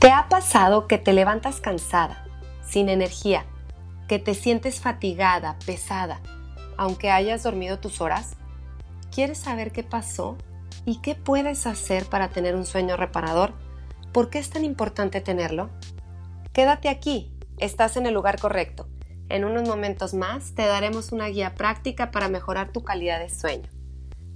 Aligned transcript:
¿Te 0.00 0.10
ha 0.12 0.30
pasado 0.30 0.86
que 0.86 0.96
te 0.96 1.12
levantas 1.12 1.60
cansada, 1.60 2.24
sin 2.66 2.88
energía, 2.88 3.44
que 4.08 4.18
te 4.18 4.32
sientes 4.32 4.80
fatigada, 4.80 5.58
pesada, 5.66 6.22
aunque 6.78 7.10
hayas 7.10 7.42
dormido 7.42 7.80
tus 7.80 8.00
horas? 8.00 8.36
¿Quieres 9.14 9.36
saber 9.36 9.72
qué 9.72 9.82
pasó 9.82 10.38
y 10.86 11.02
qué 11.02 11.14
puedes 11.16 11.66
hacer 11.66 12.06
para 12.06 12.30
tener 12.30 12.56
un 12.56 12.64
sueño 12.64 12.96
reparador? 12.96 13.52
¿Por 14.10 14.30
qué 14.30 14.38
es 14.38 14.48
tan 14.48 14.64
importante 14.64 15.20
tenerlo? 15.20 15.68
Quédate 16.54 16.88
aquí, 16.88 17.30
estás 17.58 17.98
en 17.98 18.06
el 18.06 18.14
lugar 18.14 18.40
correcto. 18.40 18.88
En 19.28 19.44
unos 19.44 19.68
momentos 19.68 20.14
más 20.14 20.54
te 20.54 20.64
daremos 20.64 21.12
una 21.12 21.26
guía 21.26 21.54
práctica 21.54 22.10
para 22.10 22.30
mejorar 22.30 22.72
tu 22.72 22.82
calidad 22.84 23.18
de 23.18 23.28
sueño. 23.28 23.68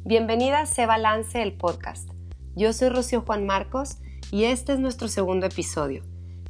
Bienvenida 0.05 0.61
a 0.61 0.67
Se 0.67 0.85
Balance 0.85 1.41
el 1.41 1.55
podcast. 1.55 2.11
Yo 2.55 2.75
soy 2.75 2.91
Rocío 2.91 3.23
Juan 3.23 3.46
Marcos 3.46 3.96
y 4.31 4.45
este 4.45 4.73
es 4.73 4.79
nuestro 4.79 5.09
segundo 5.09 5.46
episodio. 5.46 6.03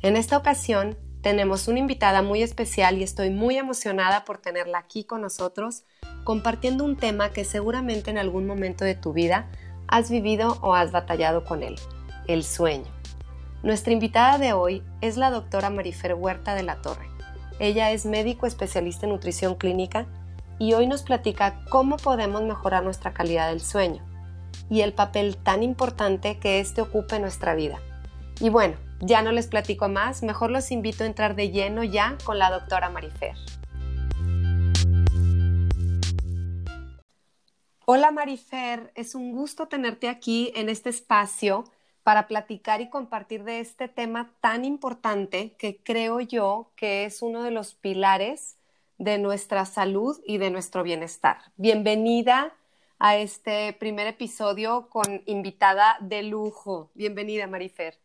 En 0.03 0.17
esta 0.17 0.37
ocasión 0.37 0.97
tenemos 1.23 1.69
una 1.69 1.79
invitada 1.79 2.23
muy 2.23 2.43
especial 2.43 2.99
y 2.99 3.03
estoy 3.03 3.31
muy 3.31 3.57
emocionada 3.57 4.25
por 4.25 4.39
tenerla 4.39 4.79
aquí 4.79 5.05
con 5.05 5.23
nosotros 5.23 5.85
compartiendo 6.25 6.85
un 6.85 6.97
tema 6.97 7.31
que 7.31 7.45
seguramente 7.45 8.11
en 8.11 8.19
algún 8.19 8.47
momento 8.47 8.85
de 8.85 8.95
tu 8.95 9.13
vida 9.13 9.49
has 9.89 10.11
vivido 10.11 10.59
o 10.61 10.75
has 10.75 10.93
batallado 10.93 11.45
con 11.45 11.63
él, 11.63 11.77
el 12.27 12.45
sueño. 12.45 12.91
Nuestra 13.63 13.93
invitada 13.93 14.39
de 14.39 14.53
hoy 14.53 14.83
es 15.01 15.17
la 15.17 15.31
doctora 15.31 15.71
Marifer 15.71 16.15
Huerta 16.15 16.55
de 16.55 16.63
la 16.63 16.83
Torre. 16.83 17.09
Ella 17.59 17.93
es 17.93 18.05
médico 18.05 18.47
especialista 18.47 19.07
en 19.07 19.13
nutrición 19.13 19.55
clínica 19.55 20.07
y 20.59 20.75
hoy 20.75 20.87
nos 20.87 21.03
platica 21.03 21.65
cómo 21.71 21.97
podemos 21.97 22.43
mejorar 22.43 22.85
nuestra 22.85 23.13
calidad 23.15 23.49
del 23.49 23.61
sueño 23.61 24.14
y 24.71 24.81
el 24.81 24.93
papel 24.93 25.37
tan 25.37 25.63
importante 25.63 26.39
que 26.39 26.61
éste 26.61 26.81
ocupa 26.81 27.17
en 27.17 27.23
nuestra 27.23 27.55
vida. 27.55 27.81
Y 28.41 28.49
bueno, 28.49 28.77
ya 29.01 29.23
no 29.23 29.33
les 29.33 29.47
platico 29.47 29.89
más, 29.89 30.23
mejor 30.23 30.51
los 30.51 30.71
invito 30.71 31.05
a 31.05 31.07
entrar 31.07 31.37
de 31.37 31.51
lleno 31.51 31.85
ya 31.85 32.17
con 32.25 32.39
la 32.39 32.51
doctora 32.51 32.91
Marifer. 32.91 33.37
Hola 37.87 38.11
Marifer, 38.11 38.93
es 38.95 39.15
un 39.15 39.33
gusto 39.33 39.69
tenerte 39.69 40.09
aquí 40.09 40.53
en 40.55 40.71
este 40.71 40.89
espacio 40.89 41.65
para 42.03 42.29
platicar 42.29 42.81
y 42.81 42.89
compartir 42.89 43.45
de 43.45 43.61
este 43.61 43.89
tema 43.89 44.33
tan 44.41 44.65
importante 44.65 45.55
que 45.59 45.83
creo 45.83 46.21
yo 46.21 46.73
que 46.77 47.05
es 47.05 47.21
uno 47.21 47.43
de 47.43 47.51
los 47.51 47.75
pilares 47.75 48.57
de 48.99 49.19
nuestra 49.19 49.65
salud 49.65 50.19
y 50.25 50.39
de 50.39 50.51
nuestro 50.51 50.83
bienestar. 50.83 51.39
Bienvenida 51.57 52.55
a 52.99 53.17
este 53.17 53.73
primer 53.75 54.07
episodio 54.07 54.89
con 54.89 55.23
invitada 55.27 55.97
de 56.01 56.23
lujo. 56.23 56.91
Bienvenida, 56.95 57.47
Marifer. 57.47 57.99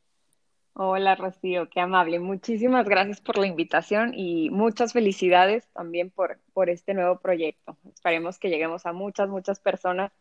Hola, 0.73 1.15
Rocío, 1.15 1.69
qué 1.69 1.81
amable. 1.81 2.19
Muchísimas 2.19 2.87
gracias 2.87 3.19
por 3.19 3.37
la 3.37 3.47
invitación 3.47 4.13
y 4.15 4.49
muchas 4.49 4.93
felicidades 4.93 5.67
también 5.73 6.09
por, 6.09 6.39
por 6.53 6.69
este 6.69 6.93
nuevo 6.93 7.19
proyecto. 7.19 7.77
Esperemos 7.93 8.39
que 8.39 8.49
lleguemos 8.49 8.85
a 8.85 8.93
muchas, 8.93 9.29
muchas 9.29 9.59
personas 9.59 10.11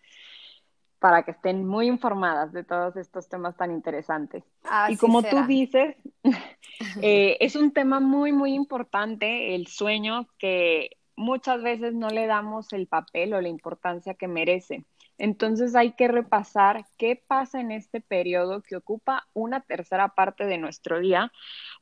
para 0.98 1.22
que 1.22 1.30
estén 1.30 1.66
muy 1.66 1.86
informadas 1.86 2.52
de 2.52 2.64
todos 2.64 2.96
estos 2.96 3.28
temas 3.28 3.56
tan 3.56 3.70
interesantes. 3.70 4.42
y 4.88 4.96
como 4.96 5.22
tú 5.22 5.44
dices, 5.46 5.94
eh, 7.02 7.36
es 7.40 7.54
un 7.54 7.70
tema 7.70 8.00
muy, 8.00 8.32
muy 8.32 8.54
importante, 8.54 9.54
el 9.54 9.68
sueño, 9.68 10.26
que 10.38 10.97
muchas 11.18 11.62
veces 11.62 11.94
no 11.94 12.08
le 12.08 12.26
damos 12.26 12.72
el 12.72 12.86
papel 12.86 13.34
o 13.34 13.40
la 13.40 13.48
importancia 13.48 14.14
que 14.14 14.28
merece. 14.28 14.84
Entonces 15.18 15.74
hay 15.74 15.92
que 15.92 16.06
repasar 16.06 16.86
qué 16.96 17.20
pasa 17.26 17.60
en 17.60 17.72
este 17.72 18.00
periodo 18.00 18.62
que 18.62 18.76
ocupa 18.76 19.26
una 19.34 19.60
tercera 19.60 20.08
parte 20.14 20.44
de 20.46 20.58
nuestro 20.58 21.00
día 21.00 21.32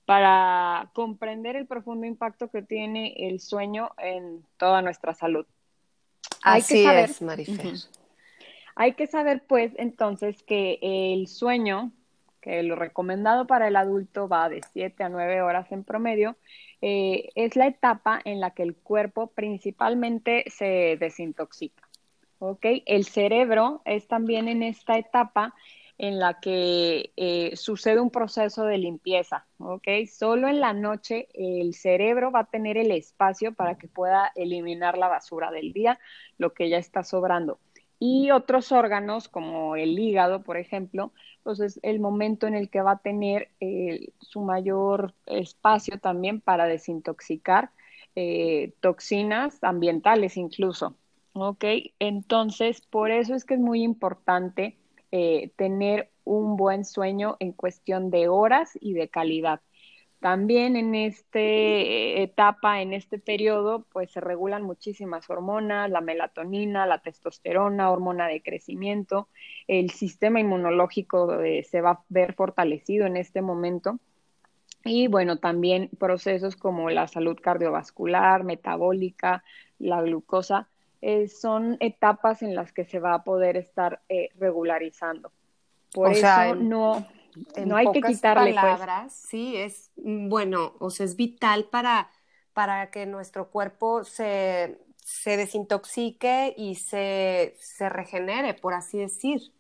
para 0.07 0.91
comprender 0.95 1.55
el 1.55 1.67
profundo 1.67 2.07
impacto 2.07 2.51
que 2.51 2.63
tiene 2.63 3.15
el 3.29 3.41
sueño 3.41 3.91
en 3.99 4.43
toda 4.57 4.81
nuestra 4.81 5.13
salud. 5.13 5.45
Así 6.43 6.87
es, 6.87 7.21
Marifer. 7.21 7.75
Hay 8.75 8.95
que 8.95 9.07
saber, 9.07 9.45
pues, 9.47 9.73
entonces 9.77 10.43
que 10.43 10.79
el 10.83 11.29
sueño, 11.29 11.93
que 12.47 12.63
lo 12.63 12.77
recomendado 12.77 13.49
para 13.49 13.67
el 13.67 13.75
adulto 13.75 14.29
va 14.29 14.49
de 14.49 14.61
7 14.73 15.03
a 15.03 15.09
9 15.09 15.43
horas 15.43 15.73
en 15.73 15.83
promedio, 15.83 16.37
eh, 16.81 17.31
es 17.35 17.57
la 17.57 17.67
etapa 17.67 18.21
en 18.25 18.39
la 18.39 18.53
que 18.53 18.63
el 18.63 18.77
cuerpo 18.77 19.33
principalmente 19.33 20.45
se 20.49 20.97
desintoxica. 21.01 21.83
El 22.61 23.05
cerebro 23.05 23.83
es 23.85 24.07
también 24.07 24.47
en 24.47 24.63
esta 24.63 24.97
etapa 24.97 25.55
en 25.99 26.21
la 26.21 26.39
que 26.39 27.13
eh, 27.17 27.57
sucede 27.57 27.99
un 27.99 28.11
proceso 28.11 28.65
de 28.65 28.79
limpieza. 28.79 29.47
Solo 30.09 30.47
en 30.47 30.61
la 30.61 30.73
noche 30.73 31.27
el 31.35 31.75
cerebro 31.75 32.31
va 32.31 32.41
a 32.41 32.51
tener 32.51 32.77
el 32.77 32.93
espacio 32.93 33.55
para 33.55 33.77
que 33.77 33.89
pueda 33.89 34.31
eliminar 34.37 34.99
la 34.99 35.09
basura 35.09 35.51
del 35.51 35.73
día, 35.73 35.99
lo 36.39 36.53
que 36.53 36.69
ya 36.69 36.79
está 36.79 37.03
sobrando. 37.03 37.59
Y 37.99 38.31
otros 38.31 38.73
órganos, 38.73 39.29
como 39.29 39.77
el 39.77 39.99
hígado, 39.99 40.43
por 40.43 40.59
ejemplo, 40.59 41.13
pues 41.43 41.61
es 41.61 41.81
el 41.83 42.01
momento 42.01 42.47
en 42.47 42.55
el 42.55 42.69
que 42.69 42.83
va 42.83 42.93
a 42.93 42.99
tener 42.99 43.51
eh, 43.61 44.13
su 44.21 44.43
mayor 44.43 45.15
espacio 45.27 45.99
también 45.99 46.41
para 46.41 46.67
desintoxicar 46.67 47.71
eh, 48.15 48.73
toxinas 48.81 49.63
ambientales 49.63 50.37
incluso. 50.37 50.97
¿Ok? 51.33 51.65
Entonces, 51.99 52.81
por 52.81 53.11
eso 53.11 53.35
es 53.35 53.45
que 53.45 53.55
es 53.55 53.61
muy 53.61 53.83
importante 53.83 54.79
eh, 55.13 55.51
tener 55.57 56.11
un 56.25 56.57
buen 56.57 56.85
sueño 56.85 57.37
en 57.41 57.53
cuestión 57.53 58.11
de 58.11 58.29
horas 58.29 58.73
y 58.81 58.95
de 58.95 59.09
calidad. 59.09 59.61
También 60.27 60.75
en 60.75 60.97
esta 60.97 61.39
etapa, 61.39 62.83
en 62.83 62.95
este 62.95 63.17
periodo, 63.17 63.87
pues 63.93 64.11
se 64.11 64.21
regulan 64.21 64.65
muchísimas 64.65 65.31
hormonas, 65.31 65.89
la 65.89 66.01
melatonina, 66.01 66.85
la 66.85 66.99
testosterona, 66.99 67.93
hormona 67.93 68.27
de 68.27 68.43
crecimiento, 68.43 69.29
el 69.69 69.91
sistema 69.91 70.41
inmunológico 70.41 71.41
eh, 71.43 71.63
se 71.63 71.81
va 71.81 71.91
a 71.91 72.01
ver 72.09 72.35
fortalecido 72.35 73.07
en 73.07 73.17
este 73.17 73.41
momento. 73.41 74.01
Y 74.85 75.07
bueno, 75.07 75.37
también 75.37 75.91
procesos 75.97 76.57
como 76.57 76.91
la 76.91 77.07
salud 77.07 77.39
cardiovascular, 77.41 78.43
metabólica, 78.43 79.45
la 79.79 80.03
glucosa, 80.03 80.67
eh, 81.03 81.29
son 81.29 81.77
etapas 81.79 82.43
en 82.43 82.57
las 82.57 82.73
que 82.73 82.85
se 82.85 82.99
va 82.99 83.15
a 83.15 83.23
poder 83.23 83.57
estar 83.57 84.01
eh, 84.09 84.31
regularizando. 84.41 85.31
Por 85.93 86.11
eso 86.11 86.57
no, 86.57 87.07
no 87.65 87.77
hay 87.77 87.91
que 87.93 88.01
quitarle 88.01 88.53
pues. 88.53 88.57
palabras, 88.57 89.13
sí, 89.13 89.57
es 89.57 89.91
mm, 89.97 90.29
bueno, 90.29 90.75
o 90.79 90.91
sea, 90.91 91.07
es 91.07 91.17
vital 91.17 91.65
para, 91.65 92.11
para 92.53 92.91
que 92.91 93.07
nuestro 93.07 93.51
cuerpo 93.51 94.05
se, 94.05 94.79
se 94.97 95.37
desintoxique 95.37 96.55
y 96.57 96.77
se, 96.77 97.55
se 97.59 97.89
regenere, 97.89 98.55
por 98.55 98.75
así 98.75 98.99
decir. 98.99 99.53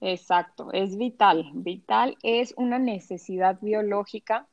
Exacto, 0.00 0.70
es 0.72 0.96
vital. 0.96 1.50
Vital 1.54 2.16
es 2.22 2.54
una 2.56 2.78
necesidad 2.78 3.58
biológica 3.60 4.46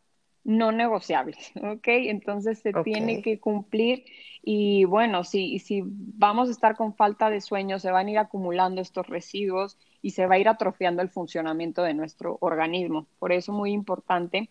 no 0.45 0.72
negociable, 0.72 1.35
¿ok? 1.56 1.88
Entonces 1.88 2.59
se 2.59 2.72
tiene 2.72 3.22
que 3.22 3.39
cumplir 3.39 4.06
y 4.47 4.85
bueno, 4.85 5.23
si, 5.23 5.57
si 5.57 5.81
vamos 5.83 6.47
a 6.50 6.51
estar 6.51 6.78
con 6.78 6.95
falta 6.95 7.31
de 7.31 7.41
sueño, 7.41 7.79
se 7.79 7.91
van 7.91 8.07
a 8.07 8.11
ir 8.11 8.17
acumulando 8.19 8.79
estos 8.79 9.07
residuos 9.07 9.78
y 10.03 10.11
se 10.11 10.28
va 10.28 10.35
a 10.35 10.38
ir 10.38 10.47
atrofiando 10.47 11.01
el 11.01 11.09
funcionamiento 11.09 11.81
de 11.81 11.95
nuestro 11.95 12.38
organismo. 12.41 13.07
Por 13.17 13.31
eso 13.31 13.51
es 13.51 13.57
muy 13.57 13.72
importante 13.72 14.50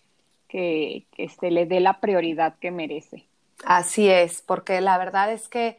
que, 0.48 1.06
se 1.40 1.50
le 1.52 1.66
dé 1.66 1.78
la 1.78 2.00
prioridad 2.00 2.56
que 2.58 2.72
merece. 2.72 3.24
Así 3.64 4.08
es, 4.08 4.42
porque 4.42 4.80
la 4.80 4.98
verdad 4.98 5.32
es 5.32 5.48
que 5.48 5.78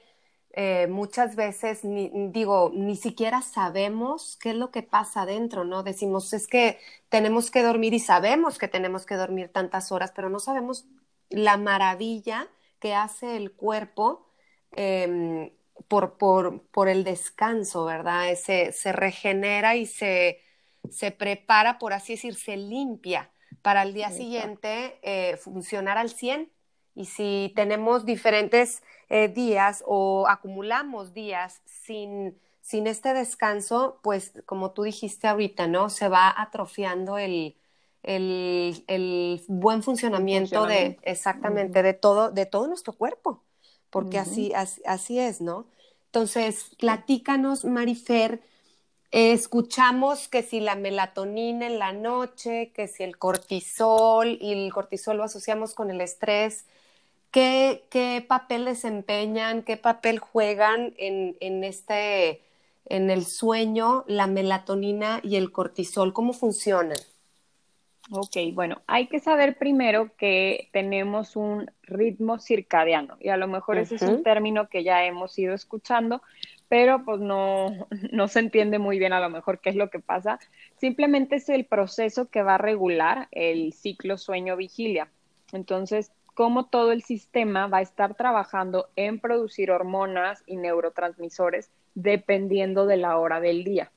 eh, 0.57 0.87
muchas 0.87 1.35
veces, 1.35 1.83
ni, 1.83 2.09
digo, 2.29 2.71
ni 2.73 2.95
siquiera 2.95 3.41
sabemos 3.41 4.37
qué 4.41 4.51
es 4.51 4.55
lo 4.55 4.71
que 4.71 4.83
pasa 4.83 5.23
adentro, 5.23 5.65
¿no? 5.65 5.83
Decimos, 5.83 6.31
es 6.31 6.47
que 6.47 6.79
tenemos 7.09 7.51
que 7.51 7.61
dormir 7.61 7.93
y 7.93 7.99
sabemos 7.99 8.57
que 8.57 8.69
tenemos 8.69 9.05
que 9.05 9.15
dormir 9.15 9.49
tantas 9.49 9.91
horas, 9.91 10.13
pero 10.15 10.29
no 10.29 10.39
sabemos 10.39 10.85
la 11.29 11.57
maravilla 11.57 12.47
que 12.79 12.93
hace 12.93 13.35
el 13.35 13.51
cuerpo 13.51 14.29
em, 14.71 15.51
por, 15.89 16.17
por, 16.17 16.61
por, 16.67 16.87
el 16.87 17.03
descanso, 17.03 17.83
¿verdad? 17.83 18.33
Se, 18.35 18.71
se 18.71 18.93
regenera 18.93 19.75
y 19.75 19.85
se, 19.85 20.39
se, 20.89 21.11
prepara, 21.11 21.79
por 21.79 21.91
así 21.91 22.13
decir, 22.13 22.35
se 22.35 22.55
limpia 22.55 23.29
para 23.61 23.83
el 23.83 23.93
día 23.93 24.09
siguiente 24.09 24.99
eh, 25.01 25.35
funcionar 25.35 25.97
al 25.97 26.11
100. 26.11 26.49
Y 26.95 27.07
si 27.07 27.51
tenemos 27.57 28.05
diferentes 28.05 28.81
eh, 29.09 29.27
días 29.27 29.83
o 29.85 30.27
acumulamos 30.27 31.13
días 31.13 31.61
sin, 31.65 32.39
sin 32.61 32.87
este 32.87 33.13
descanso, 33.13 33.99
pues 34.01 34.33
como 34.45 34.71
tú 34.71 34.83
dijiste 34.83 35.27
ahorita, 35.27 35.67
¿no? 35.67 35.89
Se 35.89 36.09
va 36.09 36.33
atrofiando 36.35 37.17
el, 37.17 37.55
el, 38.03 38.83
el 38.87 39.43
buen 39.47 39.83
funcionamiento, 39.83 40.65
de 40.65 40.97
exactamente 41.03 41.83
de 41.83 41.93
todo, 41.93 42.31
de 42.31 42.45
todo 42.45 42.67
nuestro 42.67 42.93
cuerpo, 42.93 43.43
porque 43.89 44.19
así, 44.19 44.53
así, 44.53 44.81
así, 44.85 45.19
es, 45.19 45.41
¿no? 45.41 45.67
Entonces, 46.05 46.71
platícanos, 46.79 47.65
Marifer, 47.65 48.41
escuchamos 49.11 50.27
que 50.27 50.43
si 50.43 50.59
la 50.59 50.75
melatonina 50.75 51.67
en 51.67 51.79
la 51.79 51.93
noche, 51.93 52.71
que 52.73 52.87
si 52.87 53.03
el 53.03 53.17
cortisol, 53.17 54.37
y 54.41 54.51
el 54.53 54.73
cortisol 54.73 55.17
lo 55.17 55.23
asociamos 55.23 55.73
con 55.73 55.89
el 55.89 56.01
estrés, 56.01 56.65
¿qué, 57.35 57.83
qué 57.89 58.23
papel 58.25 58.63
desempeñan, 58.63 59.63
qué 59.63 59.75
papel 59.75 60.19
juegan 60.19 60.93
en, 60.97 61.35
en, 61.41 61.65
este, 61.65 62.41
en 62.85 63.09
el 63.09 63.25
sueño 63.25 64.05
la 64.07 64.25
melatonina 64.25 65.19
y 65.21 65.35
el 65.35 65.51
cortisol? 65.51 66.13
¿Cómo 66.13 66.31
funcionan? 66.31 66.97
Ok, 68.09 68.37
bueno, 68.53 68.83
hay 68.87 69.07
que 69.07 69.19
saber 69.19 69.57
primero 69.57 70.15
que 70.15 70.69
tenemos 70.71 71.35
un 71.35 71.69
ritmo 71.83 72.39
circadiano 72.39 73.17
y 73.19 73.27
a 73.27 73.35
lo 73.35 73.49
mejor 73.49 73.79
ese 73.79 73.95
es 73.95 74.03
un 74.03 74.23
término 74.23 74.69
que 74.69 74.85
ya 74.85 75.03
hemos 75.03 75.37
ido 75.37 75.53
escuchando, 75.53 76.21
pero 76.69 77.03
pues 77.03 77.19
no, 77.19 77.89
no 78.13 78.29
se 78.29 78.39
entiende 78.39 78.79
muy 78.79 78.97
bien 78.97 79.11
a 79.11 79.19
lo 79.19 79.29
mejor 79.29 79.59
qué 79.59 79.71
es 79.71 79.75
lo 79.75 79.89
que 79.89 79.99
pasa. 79.99 80.39
Simplemente 80.77 81.35
es 81.35 81.49
el 81.49 81.65
proceso 81.65 82.29
que 82.29 82.43
va 82.43 82.55
a 82.55 82.59
regular 82.59 83.27
el 83.31 83.73
ciclo 83.73 84.17
sueño-vigilia. 84.17 85.09
Entonces, 85.51 86.13
cómo 86.35 86.65
todo 86.65 86.91
el 86.91 87.01
sistema 87.01 87.65
va 87.67 87.79
a 87.79 87.81
estar 87.81 88.13
trabajando 88.13 88.89
en 88.95 89.19
producir 89.19 89.71
hormonas 89.71 90.43
y 90.45 90.57
neurotransmisores 90.57 91.71
dependiendo 91.95 92.85
de 92.85 92.97
la 92.97 93.17
hora 93.17 93.39
del 93.39 93.63
día. 93.63 93.91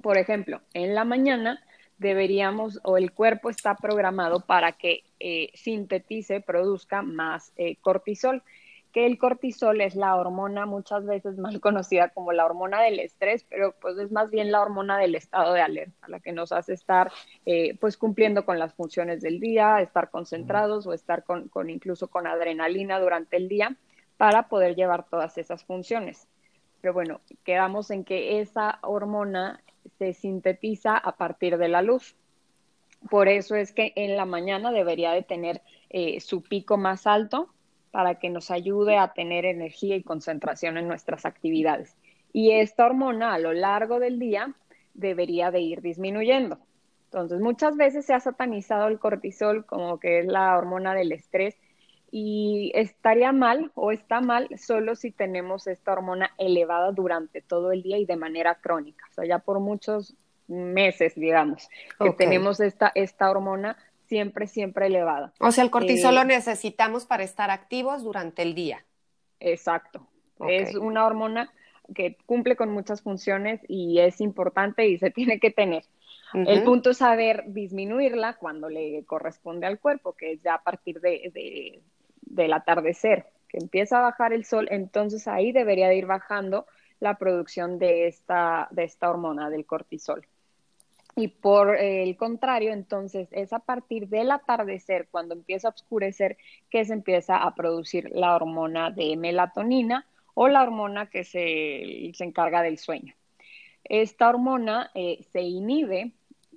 Por 0.00 0.16
ejemplo, 0.16 0.62
en 0.72 0.94
la 0.94 1.04
mañana 1.04 1.60
deberíamos 1.98 2.80
o 2.84 2.96
el 2.96 3.12
cuerpo 3.12 3.50
está 3.50 3.74
programado 3.74 4.40
para 4.40 4.72
que 4.72 5.02
eh, 5.18 5.50
sintetice, 5.54 6.40
produzca 6.40 7.02
más 7.02 7.52
eh, 7.56 7.76
cortisol, 7.80 8.42
que 8.92 9.06
el 9.06 9.18
cortisol 9.18 9.80
es 9.80 9.94
la 9.94 10.16
hormona 10.16 10.66
muchas 10.66 11.04
veces 11.04 11.38
mal 11.38 11.60
conocida 11.60 12.08
como 12.10 12.32
la 12.32 12.44
hormona 12.44 12.82
del 12.82 13.00
estrés, 13.00 13.44
pero 13.48 13.74
pues 13.80 13.98
es 13.98 14.10
más 14.10 14.30
bien 14.30 14.50
la 14.50 14.60
hormona 14.60 14.98
del 14.98 15.14
estado 15.14 15.52
de 15.52 15.60
alerta, 15.60 16.08
la 16.08 16.20
que 16.20 16.32
nos 16.32 16.52
hace 16.52 16.72
estar 16.72 17.10
eh, 17.46 17.76
pues 17.80 17.96
cumpliendo 17.96 18.44
con 18.44 18.58
las 18.58 18.74
funciones 18.74 19.20
del 19.20 19.40
día, 19.40 19.80
estar 19.80 20.10
concentrados 20.10 20.86
o 20.86 20.92
estar 20.92 21.24
con, 21.24 21.50
incluso 21.70 22.08
con 22.08 22.26
adrenalina 22.26 22.98
durante 22.98 23.36
el 23.36 23.48
día 23.48 23.76
para 24.16 24.48
poder 24.48 24.74
llevar 24.74 25.08
todas 25.08 25.38
esas 25.38 25.64
funciones. 25.64 26.26
Pero 26.80 26.94
bueno, 26.94 27.20
quedamos 27.44 27.90
en 27.90 28.04
que 28.04 28.40
esa 28.40 28.78
hormona 28.82 29.62
se 29.98 30.12
sintetiza 30.12 30.96
a 30.96 31.16
partir 31.16 31.58
de 31.58 31.68
la 31.68 31.82
luz. 31.82 32.16
Por 33.10 33.28
eso 33.28 33.54
es 33.54 33.72
que 33.72 33.92
en 33.96 34.16
la 34.16 34.24
mañana 34.24 34.72
debería 34.72 35.12
de 35.12 35.22
tener 35.22 35.62
eh, 35.90 36.20
su 36.20 36.42
pico 36.42 36.76
más 36.76 37.06
alto 37.06 37.48
para 37.90 38.16
que 38.16 38.30
nos 38.30 38.50
ayude 38.50 38.96
a 38.96 39.12
tener 39.12 39.44
energía 39.44 39.96
y 39.96 40.02
concentración 40.02 40.76
en 40.78 40.88
nuestras 40.88 41.24
actividades. 41.24 41.96
Y 42.32 42.52
esta 42.52 42.86
hormona 42.86 43.34
a 43.34 43.38
lo 43.38 43.52
largo 43.52 43.98
del 44.00 44.18
día 44.18 44.54
debería 44.94 45.50
de 45.50 45.60
ir 45.60 45.80
disminuyendo. 45.80 46.58
Entonces, 47.04 47.40
muchas 47.40 47.76
veces 47.76 48.04
se 48.04 48.12
ha 48.12 48.20
satanizado 48.20 48.88
el 48.88 48.98
cortisol 48.98 49.64
como 49.64 49.98
que 49.98 50.20
es 50.20 50.26
la 50.26 50.56
hormona 50.58 50.94
del 50.94 51.12
estrés 51.12 51.56
y 52.10 52.70
estaría 52.74 53.32
mal 53.32 53.70
o 53.74 53.92
está 53.92 54.20
mal 54.20 54.48
solo 54.58 54.94
si 54.94 55.10
tenemos 55.10 55.66
esta 55.66 55.92
hormona 55.92 56.30
elevada 56.38 56.92
durante 56.92 57.40
todo 57.40 57.72
el 57.72 57.82
día 57.82 57.98
y 57.98 58.06
de 58.06 58.16
manera 58.16 58.56
crónica, 58.56 59.04
o 59.10 59.14
sea, 59.14 59.26
ya 59.26 59.38
por 59.38 59.60
muchos 59.60 60.16
meses, 60.46 61.14
digamos, 61.14 61.68
que 62.00 62.10
tenemos 62.12 62.60
esta, 62.60 62.90
esta 62.94 63.30
hormona 63.30 63.76
siempre, 64.08 64.46
siempre 64.46 64.86
elevada. 64.86 65.32
O 65.38 65.52
sea, 65.52 65.64
el 65.64 65.70
cortisol 65.70 66.14
lo 66.14 66.22
eh, 66.22 66.26
necesitamos 66.26 67.06
para 67.06 67.22
estar 67.22 67.50
activos 67.50 68.02
durante 68.02 68.42
el 68.42 68.54
día. 68.54 68.84
Exacto. 69.40 70.06
Es 70.48 70.74
una 70.74 71.06
hormona 71.06 71.52
que 71.94 72.16
cumple 72.26 72.56
con 72.56 72.70
muchas 72.70 73.02
funciones 73.02 73.60
y 73.68 73.98
es 73.98 74.20
importante 74.20 74.88
y 74.88 74.98
se 74.98 75.10
tiene 75.10 75.38
que 75.38 75.50
tener. 75.50 75.84
El 76.34 76.62
punto 76.62 76.90
es 76.90 76.98
saber 76.98 77.44
disminuirla 77.46 78.34
cuando 78.34 78.68
le 78.68 79.02
corresponde 79.06 79.66
al 79.66 79.78
cuerpo, 79.78 80.12
que 80.12 80.32
es 80.32 80.42
ya 80.42 80.56
a 80.56 80.62
partir 80.62 81.00
de, 81.00 81.80
del 82.20 82.52
atardecer, 82.52 83.24
que 83.48 83.56
empieza 83.56 83.98
a 83.98 84.02
bajar 84.02 84.34
el 84.34 84.44
sol, 84.44 84.68
entonces 84.70 85.26
ahí 85.26 85.52
debería 85.52 85.88
de 85.88 85.96
ir 85.96 86.04
bajando 86.04 86.66
la 87.00 87.16
producción 87.16 87.78
de 87.78 88.08
esta, 88.08 88.68
de 88.72 88.84
esta 88.84 89.08
hormona, 89.08 89.48
del 89.48 89.64
cortisol. 89.64 90.26
Y 91.18 91.26
por 91.26 91.74
el 91.74 92.16
contrario, 92.16 92.72
entonces 92.72 93.26
es 93.32 93.52
a 93.52 93.58
partir 93.58 94.08
del 94.08 94.30
atardecer, 94.30 95.08
cuando 95.10 95.34
empieza 95.34 95.66
a 95.66 95.72
oscurecer, 95.72 96.36
que 96.70 96.84
se 96.84 96.92
empieza 96.92 97.38
a 97.38 97.56
producir 97.56 98.08
la 98.14 98.36
hormona 98.36 98.92
de 98.92 99.16
melatonina 99.16 100.06
o 100.34 100.46
la 100.46 100.62
hormona 100.62 101.10
que 101.10 101.24
se, 101.24 102.12
se 102.14 102.22
encarga 102.22 102.62
del 102.62 102.78
sueño. 102.78 103.14
Esta 103.82 104.28
hormona 104.28 104.92
eh, 104.94 105.24
se 105.32 105.40
inhibe 105.40 106.12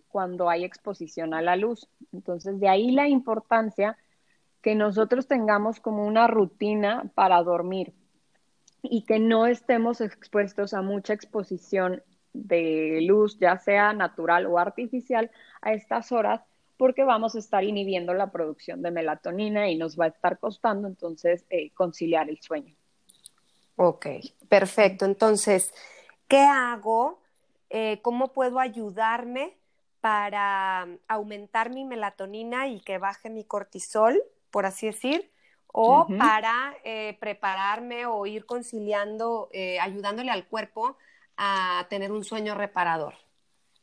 cuando 0.09 0.47
hay 0.47 0.63
exposición 0.63 1.33
a 1.33 1.41
la 1.41 1.55
luz. 1.55 1.89
Entonces, 2.13 2.59
de 2.59 2.69
ahí 2.69 2.91
la 2.91 3.07
importancia 3.07 3.97
que 4.61 4.75
nosotros 4.75 5.27
tengamos 5.27 5.79
como 5.79 6.05
una 6.05 6.27
rutina 6.27 7.09
para 7.15 7.41
dormir 7.41 7.93
y 8.83 9.05
que 9.05 9.17
no 9.17 9.47
estemos 9.47 10.01
expuestos 10.01 10.75
a 10.75 10.83
mucha 10.83 11.13
exposición 11.13 12.03
de 12.33 12.99
luz, 13.01 13.37
ya 13.39 13.57
sea 13.57 13.93
natural 13.93 14.45
o 14.45 14.57
artificial, 14.57 15.31
a 15.61 15.73
estas 15.73 16.11
horas, 16.11 16.41
porque 16.77 17.03
vamos 17.03 17.35
a 17.35 17.39
estar 17.39 17.63
inhibiendo 17.63 18.13
la 18.13 18.31
producción 18.31 18.81
de 18.81 18.91
melatonina 18.91 19.69
y 19.69 19.77
nos 19.77 19.99
va 19.99 20.05
a 20.05 20.07
estar 20.07 20.39
costando 20.39 20.87
entonces 20.87 21.45
eh, 21.49 21.69
conciliar 21.71 22.29
el 22.29 22.39
sueño. 22.41 22.75
Ok, 23.75 24.07
perfecto. 24.49 25.05
Entonces, 25.05 25.73
¿qué 26.27 26.39
hago? 26.39 27.19
Eh, 27.69 27.99
¿Cómo 28.01 28.29
puedo 28.29 28.59
ayudarme 28.59 29.57
para 30.01 30.87
aumentar 31.07 31.69
mi 31.69 31.85
melatonina 31.85 32.67
y 32.67 32.81
que 32.81 32.97
baje 32.97 33.29
mi 33.29 33.43
cortisol? 33.43 34.21
por 34.49 34.65
así 34.65 34.85
decir, 34.85 35.31
o 35.67 36.05
para 36.17 36.75
eh, 36.83 37.15
prepararme 37.21 38.05
o 38.05 38.25
ir 38.25 38.45
conciliando, 38.45 39.47
ayudándole 39.79 40.29
al 40.29 40.45
cuerpo 40.45 40.97
a 41.37 41.87
tener 41.89 42.11
un 42.11 42.23
sueño 42.23 42.55
reparador. 42.55 43.13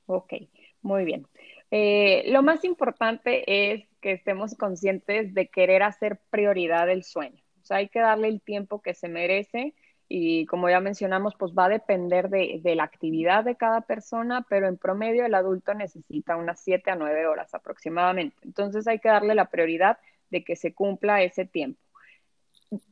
Ok, 0.07 0.35
muy 0.83 1.05
bien. 1.05 1.27
Eh, 1.71 2.25
lo 2.29 2.43
más 2.43 2.65
importante 2.65 3.73
es 3.73 3.87
que 4.01 4.13
estemos 4.13 4.55
conscientes 4.55 5.35
de 5.35 5.49
querer 5.49 5.83
hacer 5.83 6.21
prioridad 6.31 6.89
el 6.89 7.05
sueño. 7.05 7.43
O 7.63 7.65
sea, 7.65 7.79
hay 7.79 7.89
que 7.89 8.01
darle 8.01 8.29
el 8.29 8.41
tiempo 8.41 8.81
que 8.81 8.95
se 8.95 9.09
merece 9.09 9.75
y 10.09 10.47
como 10.47 10.71
ya 10.71 10.81
mencionamos, 10.81 11.35
pues 11.39 11.53
va 11.53 11.67
a 11.67 11.69
depender 11.69 12.31
de, 12.31 12.61
de, 12.63 12.75
la 12.75 12.85
actividad 12.85 13.45
de 13.45 13.57
cada 13.57 13.83
persona, 13.83 14.47
pero 14.49 14.67
en 14.67 14.79
promedio 14.79 15.27
el 15.27 15.35
adulto 15.35 15.75
necesita 15.75 16.37
unas 16.37 16.61
7 16.61 16.91
a 16.91 16.97
9 16.97 17.27
horas 17.27 17.53
aproximadamente. 17.55 18.37
Entonces 18.43 18.87
hay 18.89 19.01
que 19.01 19.11
darle 19.11 19.35
la 19.35 19.51
prioridad 19.51 19.99
de 20.31 20.45
que 20.45 20.57
se 20.57 20.75
cumpla 20.75 21.23
ese 21.23 21.45
tiempo. 21.45 21.81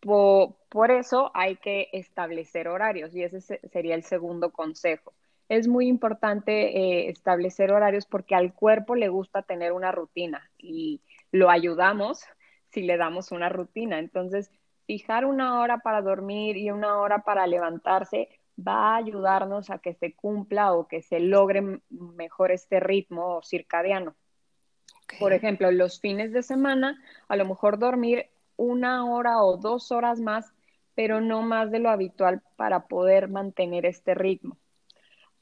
Por, 0.01 0.91
eso 0.91 1.31
hay 1.35 1.57
que 1.57 1.89
establecer 1.93 2.69
horarios 2.69 3.15
y 3.15 3.23
ese 3.23 3.41
sería 3.41 3.95
el 3.95 4.05
segundo 4.05 4.51
consejo. 4.51 5.13
Es 5.49 5.69
muy 5.69 5.87
importante 5.87 6.79
eh, 6.79 7.09
establecer 7.09 7.71
horarios 7.71 8.07
porque 8.07 8.35
al 8.35 8.55
cuerpo 8.55 8.95
le 8.95 9.09
gusta 9.09 9.43
tener 9.43 9.73
una 9.73 9.93
rutina 9.93 10.51
y 10.59 11.03
lo 11.31 11.51
ayudamos 11.51 12.25
si 12.71 12.83
le 12.83 12.97
damos 12.97 13.33
una 13.33 13.49
rutina. 13.49 13.99
Entonces, 13.99 14.51
fijar 14.87 15.25
una 15.25 15.61
hora 15.61 15.79
para 15.79 16.01
dormir 16.01 16.57
y 16.57 16.71
una 16.71 16.99
hora 16.99 17.19
para 17.19 17.47
levantarse 17.47 18.29
va 18.59 18.95
a 18.95 18.97
ayudarnos 18.97 19.71
a 19.71 19.79
que 19.79 19.95
se 19.95 20.15
cumpla 20.15 20.73
o 20.73 20.89
que 20.89 21.03
se 21.03 21.21
logre 21.21 21.81
mejor 21.91 22.51
este 22.51 22.81
ritmo 22.81 23.43
circadiano. 23.43 24.15
Por 25.21 25.33
ejemplo, 25.33 25.71
los 25.71 26.01
fines 26.01 26.33
de 26.33 26.43
semana, 26.43 27.01
a 27.29 27.37
lo 27.37 27.45
mejor 27.45 27.79
dormir 27.79 28.29
una 28.57 29.05
hora 29.11 29.43
o 29.43 29.57
dos 29.57 29.93
horas 29.93 30.21
más, 30.21 30.53
pero 30.95 31.21
no 31.21 31.43
más 31.43 31.71
de 31.71 31.79
lo 31.79 31.91
habitual 31.91 32.43
para 32.57 32.87
poder 32.87 33.29
mantener 33.29 33.87
este 33.87 34.15
ritmo. 34.15 34.57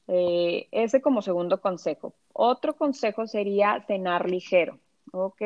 Eh, 0.07 0.67
ese 0.71 1.01
como 1.01 1.21
segundo 1.21 1.61
consejo. 1.61 2.13
Otro 2.33 2.75
consejo 2.75 3.27
sería 3.27 3.83
cenar 3.87 4.29
ligero, 4.29 4.79
¿ok? 5.11 5.41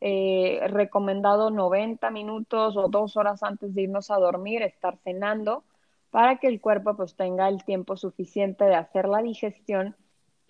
Eh, 0.00 0.60
recomendado 0.68 1.50
90 1.50 2.10
minutos 2.10 2.76
o 2.76 2.88
dos 2.88 3.16
horas 3.16 3.42
antes 3.42 3.74
de 3.74 3.82
irnos 3.82 4.10
a 4.10 4.16
dormir, 4.16 4.62
estar 4.62 4.98
cenando 5.04 5.64
para 6.10 6.38
que 6.38 6.48
el 6.48 6.60
cuerpo 6.60 6.96
pues 6.96 7.14
tenga 7.14 7.48
el 7.48 7.64
tiempo 7.64 7.96
suficiente 7.96 8.64
de 8.64 8.74
hacer 8.74 9.08
la 9.08 9.22
digestión 9.22 9.96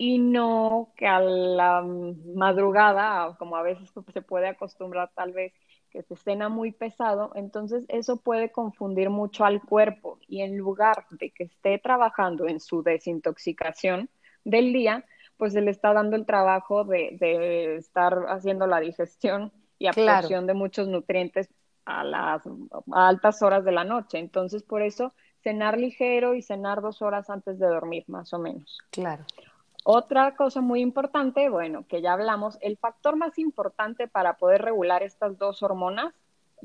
y 0.03 0.17
no 0.17 0.91
que 0.97 1.07
a 1.07 1.21
la 1.21 1.81
madrugada, 1.81 3.37
como 3.37 3.55
a 3.55 3.61
veces 3.61 3.89
se 4.11 4.21
puede 4.21 4.49
acostumbrar 4.49 5.09
tal 5.15 5.31
vez, 5.31 5.53
que 5.89 6.03
se 6.03 6.17
cena 6.17 6.49
muy 6.49 6.73
pesado, 6.73 7.31
entonces 7.35 7.85
eso 7.87 8.17
puede 8.17 8.51
confundir 8.51 9.09
mucho 9.09 9.45
al 9.45 9.61
cuerpo 9.61 10.19
y 10.27 10.41
en 10.41 10.57
lugar 10.57 11.05
de 11.11 11.29
que 11.29 11.45
esté 11.45 11.79
trabajando 11.79 12.49
en 12.49 12.59
su 12.59 12.83
desintoxicación 12.83 14.09
del 14.43 14.73
día, 14.73 15.05
pues 15.37 15.53
se 15.53 15.61
le 15.61 15.71
está 15.71 15.93
dando 15.93 16.17
el 16.17 16.25
trabajo 16.25 16.83
de, 16.83 17.77
estar 17.77 18.25
haciendo 18.27 18.67
la 18.67 18.81
digestión 18.81 19.53
y 19.79 19.87
absorción 19.87 20.47
de 20.47 20.53
muchos 20.53 20.89
nutrientes 20.89 21.47
a 21.85 22.03
las 22.03 22.41
altas 22.91 23.41
horas 23.41 23.63
de 23.63 23.71
la 23.71 23.85
noche. 23.85 24.19
Entonces, 24.19 24.63
por 24.63 24.81
eso 24.81 25.13
cenar 25.43 25.77
ligero 25.77 26.35
y 26.35 26.41
cenar 26.41 26.81
dos 26.81 27.01
horas 27.01 27.29
antes 27.29 27.57
de 27.57 27.67
dormir, 27.67 28.03
más 28.07 28.33
o 28.33 28.39
menos. 28.39 28.79
Claro. 28.89 29.23
Otra 29.85 30.35
cosa 30.35 30.61
muy 30.61 30.79
importante, 30.79 31.49
bueno, 31.49 31.85
que 31.87 32.01
ya 32.01 32.13
hablamos, 32.13 32.57
el 32.61 32.77
factor 32.77 33.17
más 33.17 33.37
importante 33.37 34.07
para 34.07 34.37
poder 34.37 34.61
regular 34.61 35.03
estas 35.03 35.37
dos 35.37 35.61
hormonas 35.61 36.13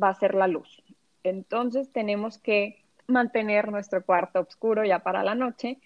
va 0.01 0.11
a 0.11 0.15
ser 0.15 0.35
la 0.35 0.47
luz. 0.47 0.83
Entonces 1.25 1.91
tenemos 1.93 2.39
que 2.39 2.85
mantener 3.09 3.73
nuestro 3.73 4.05
cuarto 4.05 4.41
oscuro 4.41 4.85
ya 4.85 5.01
para 5.01 5.25
la 5.25 5.35
noche, 5.35 5.79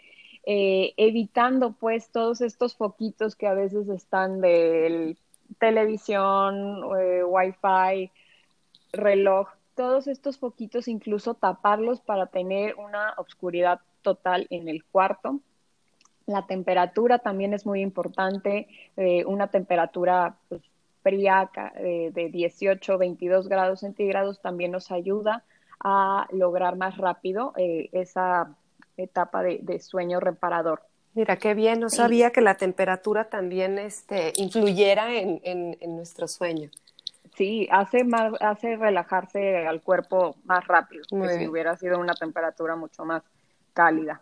eh, 0.45 0.93
evitando 0.99 1.73
pues 1.73 2.11
todos 2.11 2.43
estos 2.43 2.77
foquitos 2.77 3.35
que 3.35 3.47
a 3.47 3.55
veces 3.55 3.89
están 3.89 4.43
de 4.43 5.17
televisión, 5.59 6.83
eh, 7.01 7.25
wifi, 7.25 8.11
reloj, 8.93 9.49
todos 9.75 10.07
estos 10.07 10.39
foquitos 10.39 10.87
incluso 10.87 11.33
taparlos 11.33 12.01
para 12.01 12.27
tener 12.27 12.75
una 12.75 13.15
oscuridad 13.17 13.81
total 14.03 14.47
en 14.51 14.69
el 14.69 14.85
cuarto 14.85 15.41
la 16.27 16.47
temperatura 16.47 17.19
también 17.19 17.55
es 17.55 17.67
muy 17.67 17.81
importante, 17.81 18.69
eh, 18.97 19.25
una 19.25 19.49
temperatura 19.49 20.37
pues, 20.49 20.63
fría 21.03 21.51
eh, 21.77 22.11
de 22.13 22.29
18, 22.29 22.99
22 22.99 23.49
grados 23.49 23.81
centígrados 23.81 24.41
también 24.41 24.71
nos 24.73 24.91
ayuda 24.91 25.45
a 25.81 26.29
lograr 26.33 26.77
más 26.77 26.97
rápido 26.97 27.53
eh, 27.57 27.89
esa 27.93 28.55
etapa 28.97 29.43
de, 29.43 29.79
sueño 29.81 30.21
reparador. 30.21 30.83
Mira, 31.15 31.37
qué 31.37 31.55
bien, 31.55 31.81
no 31.81 31.91
sabía 31.91 32.31
que 32.31 32.41
la 32.41 32.57
temperatura 32.57 33.29
también 33.29 33.79
este, 33.79 34.33
influyera 34.37 35.15
en, 35.15 35.77
nuestro 35.95 36.29
sueño. 36.29 36.71
Sí, 37.37 37.69
hace, 37.71 38.05
más, 38.05 38.33
hace 38.41 38.77
relajarse 38.77 39.67
al 39.67 39.83
cuerpo 39.83 40.37
más 40.45 40.67
rápido 40.67 41.03
que 41.11 41.39
si 41.39 41.49
hubiera 41.49 41.77
sido 41.77 41.99
una 41.99 42.15
temperatura 42.15 42.77
mucho 42.77 43.05
más 43.05 43.23
cálida. 43.73 44.21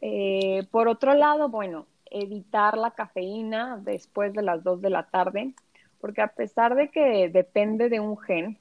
Eh, 0.00 0.66
por 0.70 0.88
otro 0.88 1.14
lado, 1.14 1.48
bueno, 1.48 1.86
evitar 2.10 2.76
la 2.76 2.92
cafeína 2.92 3.78
después 3.82 4.32
de 4.32 4.42
las 4.42 4.62
2 4.62 4.80
de 4.80 4.90
la 4.90 5.04
tarde, 5.04 5.54
porque 6.00 6.22
a 6.22 6.28
pesar 6.28 6.74
de 6.74 6.90
que 6.90 7.28
depende 7.28 7.88
de 7.88 8.00
un 8.00 8.16
gen, 8.18 8.58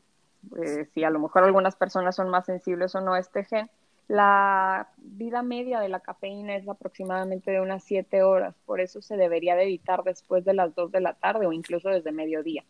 eh, 0.61 0.85
si 0.93 1.03
a 1.03 1.09
lo 1.09 1.19
mejor 1.19 1.43
algunas 1.43 1.75
personas 1.75 2.15
son 2.15 2.29
más 2.29 2.45
sensibles 2.45 2.95
o 2.95 3.01
no 3.01 3.13
a 3.13 3.19
este 3.19 3.43
gen, 3.43 3.69
la 4.07 4.87
vida 4.97 5.43
media 5.43 5.81
de 5.81 5.89
la 5.89 5.99
cafeína 5.99 6.55
es 6.55 6.67
aproximadamente 6.67 7.51
de 7.51 7.59
unas 7.59 7.83
7 7.83 8.23
horas, 8.23 8.55
por 8.65 8.79
eso 8.79 9.01
se 9.01 9.17
debería 9.17 9.55
de 9.55 9.63
evitar 9.63 10.03
después 10.03 10.45
de 10.45 10.53
las 10.53 10.73
2 10.75 10.91
de 10.91 11.01
la 11.01 11.13
tarde 11.13 11.45
o 11.45 11.51
incluso 11.51 11.89
desde 11.89 12.11
mediodía 12.13 12.63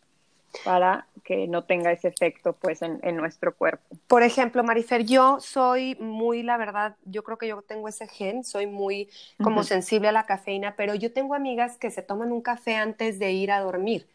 para 0.64 1.06
que 1.24 1.46
no 1.46 1.64
tenga 1.64 1.92
ese 1.92 2.08
efecto 2.08 2.54
pues 2.54 2.80
en, 2.82 3.16
nuestro 3.16 3.54
cuerpo. 3.54 3.84
Por 4.06 4.22
ejemplo, 4.22 4.64
Marifer, 4.64 5.04
yo 5.04 5.40
soy 5.40 5.94
muy, 6.00 6.42
la 6.42 6.56
verdad, 6.56 6.96
yo 7.04 7.22
creo 7.22 7.36
que 7.36 7.48
yo 7.48 7.60
tengo 7.62 7.88
ese 7.88 8.08
gen, 8.08 8.44
soy 8.44 8.66
muy 8.66 9.10
como 9.42 9.62
sensible 9.62 10.08
a 10.08 10.12
la 10.12 10.26
cafeína, 10.26 10.74
pero 10.76 10.94
yo 10.94 11.12
tengo 11.12 11.34
amigas 11.34 11.76
que 11.76 11.90
se 11.90 12.02
toman 12.02 12.32
un 12.32 12.40
café 12.40 12.76
antes 12.76 13.18
de 13.18 13.32
ir 13.32 13.52
a 13.52 13.60
dormir. 13.60 14.08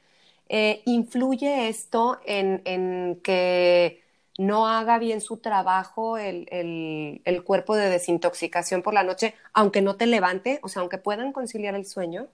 Eh, 0.50 0.82
¿Influye 0.86 1.70
esto 1.70 2.20
en, 2.26 3.20
que 3.24 4.02
no 4.38 4.68
haga 4.68 4.98
bien 4.98 5.22
su 5.22 5.38
trabajo 5.38 6.18
el, 6.18 6.48
el 6.52 7.44
cuerpo 7.44 7.76
de 7.76 7.90
desintoxicación 7.90 8.82
por 8.82 8.94
la 8.94 9.04
noche, 9.04 9.36
aunque 9.54 9.82
no 9.82 9.96
te 9.96 10.08
levante, 10.08 10.60
o 10.64 10.68
sea, 10.68 10.82
aunque 10.82 10.98
puedan 10.98 11.32
conciliar 11.32 11.76
el 11.76 11.86
sueño? 11.86 12.28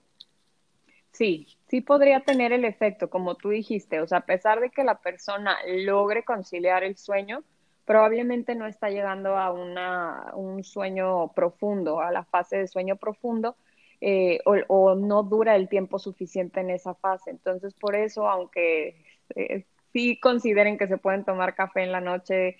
Sí, 1.12 1.48
sí 1.68 1.80
podría 1.80 2.20
tener 2.20 2.52
el 2.52 2.64
efecto, 2.64 3.10
como 3.10 3.34
tú 3.34 3.50
dijiste, 3.50 4.00
o 4.00 4.06
sea, 4.06 4.18
a 4.18 4.26
pesar 4.26 4.60
de 4.60 4.70
que 4.70 4.84
la 4.84 4.98
persona 4.98 5.56
logre 5.66 6.24
conciliar 6.24 6.84
el 6.84 6.96
sueño, 6.96 7.42
probablemente 7.84 8.54
no 8.54 8.66
está 8.66 8.88
llegando 8.88 9.36
a 9.36 9.52
una, 9.52 10.32
un 10.34 10.62
sueño 10.62 11.32
profundo, 11.32 12.00
a 12.00 12.12
la 12.12 12.24
fase 12.24 12.58
de 12.58 12.68
sueño 12.68 12.96
profundo, 12.96 13.56
eh, 14.00 14.38
o, 14.46 14.94
no 14.94 15.22
dura 15.24 15.56
el 15.56 15.68
tiempo 15.68 15.98
suficiente 15.98 16.60
en 16.60 16.70
esa 16.70 16.94
fase. 16.94 17.30
Entonces, 17.30 17.74
por 17.74 17.96
eso, 17.96 18.28
aunque 18.28 18.96
eh, 19.34 19.66
sí 19.92 20.18
consideren 20.20 20.78
que 20.78 20.86
se 20.86 20.98
pueden 20.98 21.24
tomar 21.24 21.54
café 21.54 21.82
en 21.82 21.92
la 21.92 22.00
noche, 22.00 22.56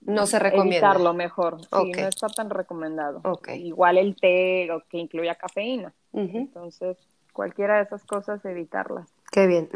no 0.00 0.26
se 0.26 0.38
recomienda. 0.38 0.76
Evitarlo 0.76 1.12
mejor, 1.12 1.60
sí, 1.60 1.92
no 1.92 2.08
está 2.08 2.28
tan 2.28 2.50
recomendado. 2.50 3.20
Igual 3.54 3.98
el 3.98 4.16
té 4.16 4.68
que 4.88 4.98
incluya 4.98 5.34
cafeína. 5.34 5.92
Entonces, 6.12 6.96
cualquiera 7.32 7.76
de 7.76 7.84
esas 7.84 8.04
cosas, 8.04 8.44
evitarlas. 8.44 9.08
Qué 9.30 9.46
bien. 9.46 9.68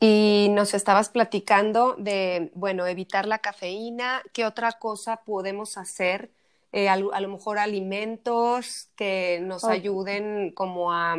Y 0.00 0.48
nos 0.52 0.72
estabas 0.72 1.10
platicando 1.10 1.94
de, 1.98 2.50
bueno, 2.54 2.86
evitar 2.86 3.26
la 3.26 3.38
cafeína. 3.38 4.22
¿Qué 4.32 4.46
otra 4.46 4.72
cosa 4.72 5.18
podemos 5.18 5.76
hacer? 5.76 6.30
Eh, 6.72 6.88
a, 6.88 6.96
lo 6.96 7.28
mejor 7.28 7.58
alimentos 7.58 8.88
que 8.96 9.40
nos 9.42 9.64
ayuden 9.64 10.52
como 10.52 10.92
a 10.92 11.16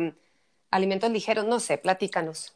alimentos 0.70 1.10
ligeros, 1.10 1.44
no 1.44 1.60
sé, 1.60 1.78
platícanos. 1.78 2.54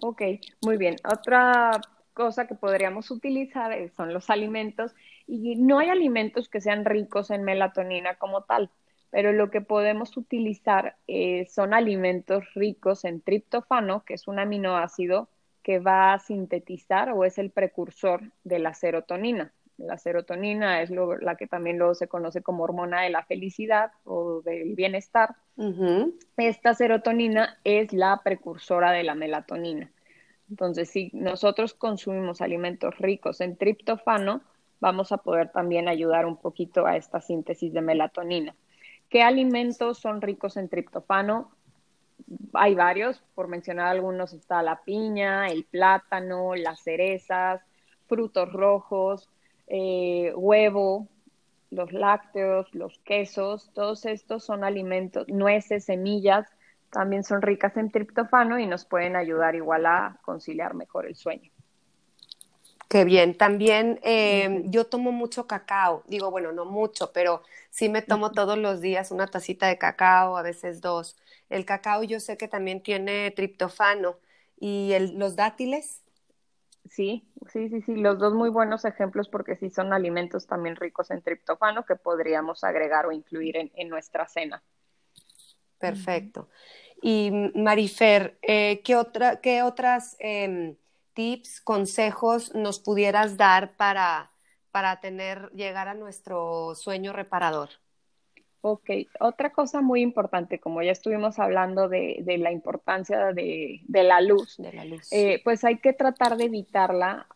Ok, 0.00 0.22
muy 0.60 0.76
bien. 0.76 0.96
Otra 1.10 1.80
cosa 2.12 2.46
que 2.46 2.54
podríamos 2.54 3.10
utilizar 3.10 3.72
son 3.96 4.12
los 4.12 4.30
alimentos 4.30 4.94
y 5.26 5.56
no 5.56 5.78
hay 5.78 5.88
alimentos 5.88 6.48
que 6.48 6.60
sean 6.60 6.84
ricos 6.84 7.30
en 7.30 7.44
melatonina 7.44 8.16
como 8.16 8.42
tal 8.42 8.70
pero 9.14 9.32
lo 9.32 9.48
que 9.48 9.60
podemos 9.60 10.16
utilizar 10.16 10.96
eh, 11.06 11.46
son 11.46 11.72
alimentos 11.72 12.52
ricos 12.54 13.04
en 13.04 13.20
triptofano, 13.20 14.04
que 14.04 14.14
es 14.14 14.26
un 14.26 14.40
aminoácido 14.40 15.28
que 15.62 15.78
va 15.78 16.14
a 16.14 16.18
sintetizar 16.18 17.10
o 17.10 17.24
es 17.24 17.38
el 17.38 17.50
precursor 17.50 18.22
de 18.42 18.58
la 18.58 18.74
serotonina. 18.74 19.52
La 19.78 19.98
serotonina 19.98 20.82
es 20.82 20.90
la 20.90 21.36
que 21.36 21.46
también 21.46 21.78
luego 21.78 21.94
se 21.94 22.08
conoce 22.08 22.42
como 22.42 22.64
hormona 22.64 23.02
de 23.02 23.10
la 23.10 23.22
felicidad 23.22 23.92
o 24.02 24.42
del 24.42 24.74
bienestar. 24.74 25.36
Esta 26.36 26.74
serotonina 26.74 27.56
es 27.62 27.92
la 27.92 28.20
precursora 28.24 28.90
de 28.90 29.04
la 29.04 29.14
melatonina. 29.14 29.92
Entonces, 30.50 30.90
si 30.90 31.10
nosotros 31.12 31.74
consumimos 31.74 32.40
alimentos 32.40 32.98
ricos 32.98 33.40
en 33.40 33.56
triptofano, 33.56 34.40
vamos 34.80 35.12
a 35.12 35.18
poder 35.18 35.52
también 35.52 35.86
ayudar 35.86 36.26
un 36.26 36.36
poquito 36.36 36.84
a 36.84 36.96
esta 36.96 37.20
síntesis 37.20 37.72
de 37.72 37.80
melatonina. 37.80 38.56
¿Qué 39.08 39.22
alimentos 39.22 39.98
son 39.98 40.20
ricos 40.20 40.56
en 40.56 40.68
triptofano? 40.68 41.50
Hay 42.52 42.74
varios, 42.74 43.22
por 43.34 43.48
mencionar 43.48 43.88
algunos 43.88 44.32
está 44.32 44.62
la 44.62 44.82
piña, 44.82 45.48
el 45.48 45.64
plátano, 45.64 46.54
las 46.54 46.80
cerezas, 46.80 47.60
frutos 48.06 48.52
rojos, 48.52 49.28
eh, 49.66 50.32
huevo, 50.34 51.08
los 51.70 51.92
lácteos, 51.92 52.72
los 52.74 52.98
quesos, 53.00 53.70
todos 53.74 54.06
estos 54.06 54.44
son 54.44 54.64
alimentos, 54.64 55.26
nueces, 55.28 55.84
semillas, 55.84 56.48
también 56.90 57.24
son 57.24 57.42
ricas 57.42 57.76
en 57.76 57.90
triptofano 57.90 58.58
y 58.58 58.66
nos 58.66 58.84
pueden 58.84 59.16
ayudar 59.16 59.54
igual 59.56 59.86
a 59.86 60.18
conciliar 60.22 60.74
mejor 60.74 61.06
el 61.06 61.16
sueño. 61.16 61.53
Qué 62.94 63.04
bien. 63.04 63.36
También 63.36 63.98
eh, 64.04 64.62
yo 64.66 64.86
tomo 64.86 65.10
mucho 65.10 65.48
cacao. 65.48 66.04
Digo, 66.06 66.30
bueno, 66.30 66.52
no 66.52 66.64
mucho, 66.64 67.10
pero 67.12 67.42
sí 67.68 67.88
me 67.88 68.02
tomo 68.02 68.30
todos 68.30 68.56
los 68.56 68.80
días 68.80 69.10
una 69.10 69.26
tacita 69.26 69.66
de 69.66 69.78
cacao, 69.78 70.36
a 70.36 70.42
veces 70.42 70.80
dos. 70.80 71.16
El 71.50 71.64
cacao 71.64 72.04
yo 72.04 72.20
sé 72.20 72.36
que 72.36 72.46
también 72.46 72.84
tiene 72.84 73.32
triptofano. 73.32 74.18
¿Y 74.60 74.96
los 75.16 75.34
dátiles? 75.34 76.04
Sí, 76.88 77.26
sí, 77.52 77.68
sí, 77.68 77.82
sí. 77.82 77.96
Los 77.96 78.20
dos 78.20 78.32
muy 78.32 78.48
buenos 78.48 78.84
ejemplos 78.84 79.28
porque 79.28 79.56
sí 79.56 79.70
son 79.70 79.92
alimentos 79.92 80.46
también 80.46 80.76
ricos 80.76 81.10
en 81.10 81.20
triptofano 81.20 81.84
que 81.84 81.96
podríamos 81.96 82.62
agregar 82.62 83.06
o 83.06 83.10
incluir 83.10 83.56
en, 83.56 83.88
nuestra 83.88 84.28
cena. 84.28 84.62
Perfecto. 85.78 86.48
Y 87.02 87.32
Marifer, 87.56 88.38
eh, 88.40 88.82
¿qué, 88.84 88.94
otra, 88.94 89.40
qué 89.40 89.64
otras... 89.64 90.14
Em, 90.20 90.76
tips, 91.14 91.60
consejos 91.60 92.54
nos 92.54 92.78
pudieras 92.80 93.36
dar 93.36 93.76
para, 93.76 94.30
para 94.70 95.00
tener, 95.00 95.50
llegar 95.52 95.88
a 95.88 95.94
nuestro 95.94 96.74
sueño 96.74 97.12
reparador? 97.12 97.70
Ok, 98.60 98.90
otra 99.20 99.52
cosa 99.52 99.82
muy 99.82 100.00
importante, 100.00 100.58
como 100.58 100.82
ya 100.82 100.92
estuvimos 100.92 101.38
hablando 101.38 101.88
de, 101.88 102.24
la 102.38 102.50
importancia 102.50 103.32
de, 103.32 103.82
la 103.88 104.20
luz, 104.22 104.56
de 104.56 104.72
la 104.72 104.84
luz. 104.86 105.12
Eh, 105.12 105.40
pues 105.44 105.64
hay 105.64 105.78
que 105.78 105.92
tratar 105.92 106.36
de 106.36 106.44
evitarla 106.44 107.26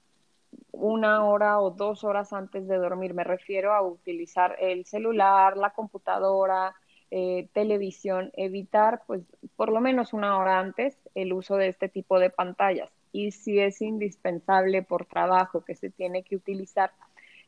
una 0.73 1.27
hora 1.27 1.61
o 1.61 1.71
dos 1.71 2.03
horas 2.03 2.33
antes 2.33 2.67
de 2.67 2.77
dormir. 2.77 3.13
Me 3.13 3.25
refiero 3.25 3.75
a 3.75 3.83
utilizar 3.83 4.57
el 4.59 4.87
celular, 4.87 5.59
la 5.59 5.71
computadora, 5.71 6.75
eh, 7.11 7.49
televisión, 7.53 8.31
evitar 8.35 9.03
pues 9.07 9.23
por 9.55 9.71
lo 9.71 9.81
menos 9.81 10.15
una 10.15 10.39
hora 10.39 10.59
antes 10.59 10.97
el 11.15 11.33
uso 11.35 11.57
de 11.57 11.69
este 11.69 11.89
tipo 11.89 12.19
de 12.19 12.31
pantallas 12.31 12.91
y 13.13 13.33
si 13.33 13.59
es 13.59 13.81
indispensable 13.81 14.83
por 14.83 15.07
trabajo 15.07 15.65
que 15.65 15.75
se 15.75 15.91
tiene 15.91 16.23
que 16.23 16.37
utilizar, 16.37 16.93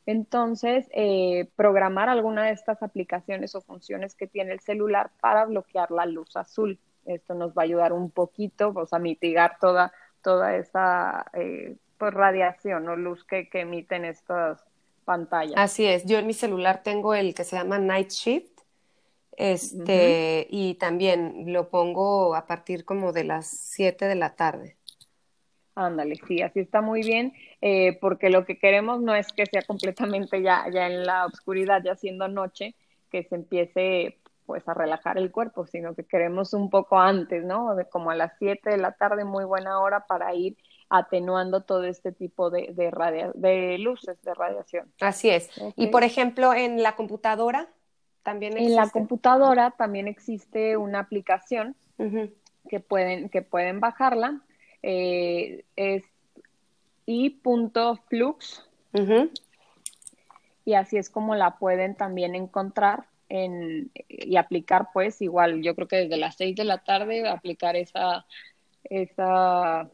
entonces 0.05 0.87
eh, 0.91 1.49
programar 1.55 2.09
alguna 2.09 2.45
de 2.45 2.51
estas 2.51 2.81
aplicaciones 2.81 3.55
o 3.55 3.61
funciones 3.61 4.15
que 4.15 4.27
tiene 4.27 4.53
el 4.53 4.59
celular 4.59 5.11
para 5.21 5.45
bloquear 5.45 5.91
la 5.91 6.05
luz 6.05 6.35
azul. 6.35 6.79
Esto 7.05 7.33
nos 7.33 7.51
va 7.51 7.63
a 7.63 7.65
ayudar 7.65 7.93
un 7.93 8.09
poquito 8.09 8.73
pues, 8.73 8.93
a 8.93 8.99
mitigar 8.99 9.57
toda, 9.59 9.93
toda 10.21 10.55
esa 10.55 11.25
eh, 11.33 11.75
pues, 11.97 12.13
radiación 12.13 12.87
o 12.89 12.95
luz 12.95 13.23
que, 13.25 13.47
emiten 13.53 14.05
estos, 14.05 14.59
pantalla. 15.05 15.55
Así 15.57 15.85
es, 15.85 16.05
yo 16.05 16.19
en 16.19 16.27
mi 16.27 16.33
celular 16.33 16.83
tengo 16.83 17.13
el 17.13 17.33
que 17.33 17.43
se 17.43 17.55
llama 17.55 17.79
Night 17.79 18.09
Shift, 18.09 18.61
este, 19.37 20.45
y 20.49 20.75
también 20.75 21.51
lo 21.51 21.69
pongo 21.69 22.35
a 22.35 22.45
partir 22.45 22.85
como 22.85 23.11
de 23.13 23.23
las 23.23 23.47
7 23.47 24.05
de 24.05 24.15
la 24.15 24.35
tarde. 24.35 24.77
Ándale, 25.85 26.15
sí, 26.27 26.41
así 26.41 26.59
está 26.59 26.81
muy 26.81 27.01
bien, 27.01 27.33
eh, 27.61 27.97
porque 27.99 28.29
lo 28.29 28.45
que 28.45 28.57
queremos 28.57 29.01
no 29.01 29.15
es 29.15 29.31
que 29.33 29.45
sea 29.45 29.61
completamente 29.63 30.41
ya, 30.41 30.65
ya 30.71 30.87
en 30.87 31.05
la 31.05 31.25
oscuridad, 31.25 31.81
ya 31.83 31.95
siendo 31.95 32.27
noche, 32.27 32.75
que 33.09 33.23
se 33.23 33.35
empiece 33.35 34.17
pues 34.45 34.67
a 34.67 34.73
relajar 34.73 35.17
el 35.17 35.31
cuerpo, 35.31 35.65
sino 35.65 35.95
que 35.95 36.03
queremos 36.03 36.53
un 36.53 36.69
poco 36.69 36.99
antes, 36.99 37.43
¿no? 37.43 37.75
De 37.75 37.85
como 37.85 38.11
a 38.11 38.15
las 38.15 38.33
7 38.37 38.69
de 38.69 38.77
la 38.77 38.91
tarde, 38.93 39.23
muy 39.23 39.45
buena 39.45 39.79
hora 39.79 40.05
para 40.07 40.33
ir 40.35 40.57
atenuando 40.89 41.61
todo 41.61 41.85
este 41.85 42.11
tipo 42.11 42.49
de, 42.49 42.73
de, 42.73 43.31
de 43.35 43.77
luces 43.77 44.21
de 44.23 44.33
radiación. 44.33 44.91
Así 44.99 45.29
es. 45.29 45.49
Y 45.77 45.87
por 45.87 46.03
ejemplo, 46.03 46.53
en 46.53 46.83
la 46.83 46.97
computadora 46.97 47.69
también 48.23 48.53
existe. 48.53 48.71
En 48.73 48.75
la 48.75 48.89
computadora 48.89 49.71
también 49.71 50.07
existe 50.07 50.75
una 50.75 50.99
aplicación 50.99 51.75
que, 52.69 52.79
pueden, 52.81 53.29
que 53.29 53.41
pueden 53.41 53.79
bajarla. 53.79 54.41
Eh, 54.83 55.63
es 55.75 56.03
i.flux. 57.05 58.67
Y 60.63 60.73
así 60.73 60.97
es 60.97 61.09
como 61.09 61.35
la 61.35 61.57
pueden 61.57 61.95
también 61.95 62.35
encontrar 62.35 63.05
en, 63.29 63.91
y 64.07 64.35
aplicar, 64.35 64.89
pues 64.93 65.21
igual, 65.21 65.61
yo 65.61 65.75
creo 65.75 65.87
que 65.87 65.95
desde 65.97 66.17
las 66.17 66.35
6 66.35 66.55
de 66.55 66.65
la 66.65 66.79
tarde 66.79 67.27
aplicar 67.27 67.75
esa, 67.75 68.25
esa 68.83 69.89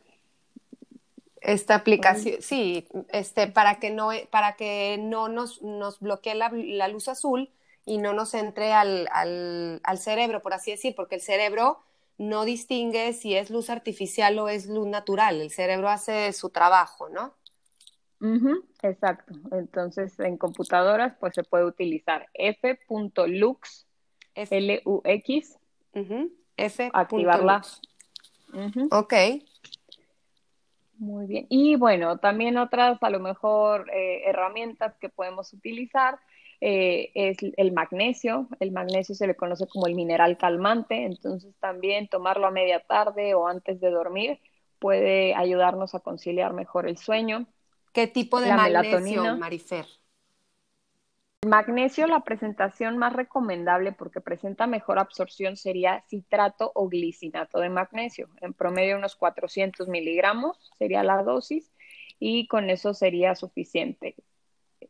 esta 1.41 1.75
aplicación, 1.75 2.41
sí, 2.41 2.87
este, 3.09 3.47
para 3.47 3.79
que 3.79 3.91
no, 3.91 4.09
para 4.31 4.55
que 4.55 4.97
no 4.99 5.29
nos, 5.29 5.61
nos 5.61 5.99
bloquee 5.99 6.35
la, 6.35 6.87
luz 6.87 7.07
azul 7.07 7.49
y 7.85 7.99
no 7.99 8.11
nos 8.13 8.33
entre 8.33 8.73
al, 8.73 9.07
al, 9.13 9.79
al, 9.83 9.97
cerebro, 9.97 10.41
por 10.41 10.53
así 10.53 10.71
decir, 10.71 10.93
porque 10.95 11.15
el 11.15 11.21
cerebro 11.21 11.79
no 12.17 12.45
distingue 12.45 13.13
si 13.13 13.35
es 13.35 13.49
luz 13.49 13.69
artificial 13.69 14.37
o 14.39 14.49
es 14.49 14.67
luz 14.67 14.87
natural, 14.87 15.41
el 15.41 15.51
cerebro 15.51 15.89
hace 15.89 16.33
su 16.33 16.49
trabajo, 16.49 17.09
¿no? 17.09 17.35
exacto. 18.81 19.33
Entonces, 19.51 20.19
en 20.19 20.37
computadoras, 20.37 21.15
pues 21.19 21.35
se 21.35 21.43
puede 21.43 21.65
utilizar 21.65 22.27
f.lux, 22.33 23.87
L-U-X, 24.33 25.57
F. 26.57 26.89
Activarla. 26.93 27.61
Ok. 28.91 29.13
Muy 30.97 31.27
bien. 31.27 31.45
Y 31.49 31.75
bueno, 31.75 32.17
también 32.17 32.57
otras, 32.57 32.97
a 33.01 33.09
lo 33.09 33.19
mejor, 33.19 33.89
eh, 33.93 34.23
herramientas 34.25 34.95
que 34.99 35.09
podemos 35.09 35.53
utilizar 35.53 36.19
eh, 36.59 37.11
es 37.13 37.37
el 37.55 37.71
magnesio. 37.71 38.47
El 38.59 38.71
magnesio 38.71 39.13
se 39.13 39.27
le 39.27 39.35
conoce 39.35 39.67
como 39.67 39.87
el 39.87 39.95
mineral 39.95 40.37
calmante, 40.37 41.05
entonces 41.05 41.53
también 41.59 42.07
tomarlo 42.07 42.47
a 42.47 42.51
media 42.51 42.79
tarde 42.79 43.35
o 43.35 43.47
antes 43.47 43.79
de 43.79 43.91
dormir 43.91 44.39
puede 44.79 45.33
ayudarnos 45.35 45.95
a 45.95 45.99
conciliar 45.99 46.53
mejor 46.53 46.87
el 46.87 46.97
sueño. 46.97 47.47
¿Qué 47.93 48.07
tipo 48.07 48.39
de 48.39 48.53
magnesio, 48.53 49.37
Marifer? 49.37 49.85
Magnesio, 51.45 52.07
la 52.07 52.21
presentación 52.21 52.97
más 52.97 53.13
recomendable 53.13 53.91
porque 53.91 54.21
presenta 54.21 54.65
mejor 54.65 54.97
absorción 54.97 55.55
sería 55.55 56.03
citrato 56.07 56.71
o 56.73 56.89
glicinato 56.89 57.59
de 57.59 57.69
magnesio. 57.69 58.29
En 58.41 58.53
promedio 58.53 58.97
unos 58.97 59.15
400 59.15 59.87
miligramos 59.87 60.57
sería 60.79 61.03
la 61.03 61.21
dosis 61.21 61.71
y 62.19 62.47
con 62.47 62.71
eso 62.71 62.95
sería 62.95 63.35
suficiente. 63.35 64.15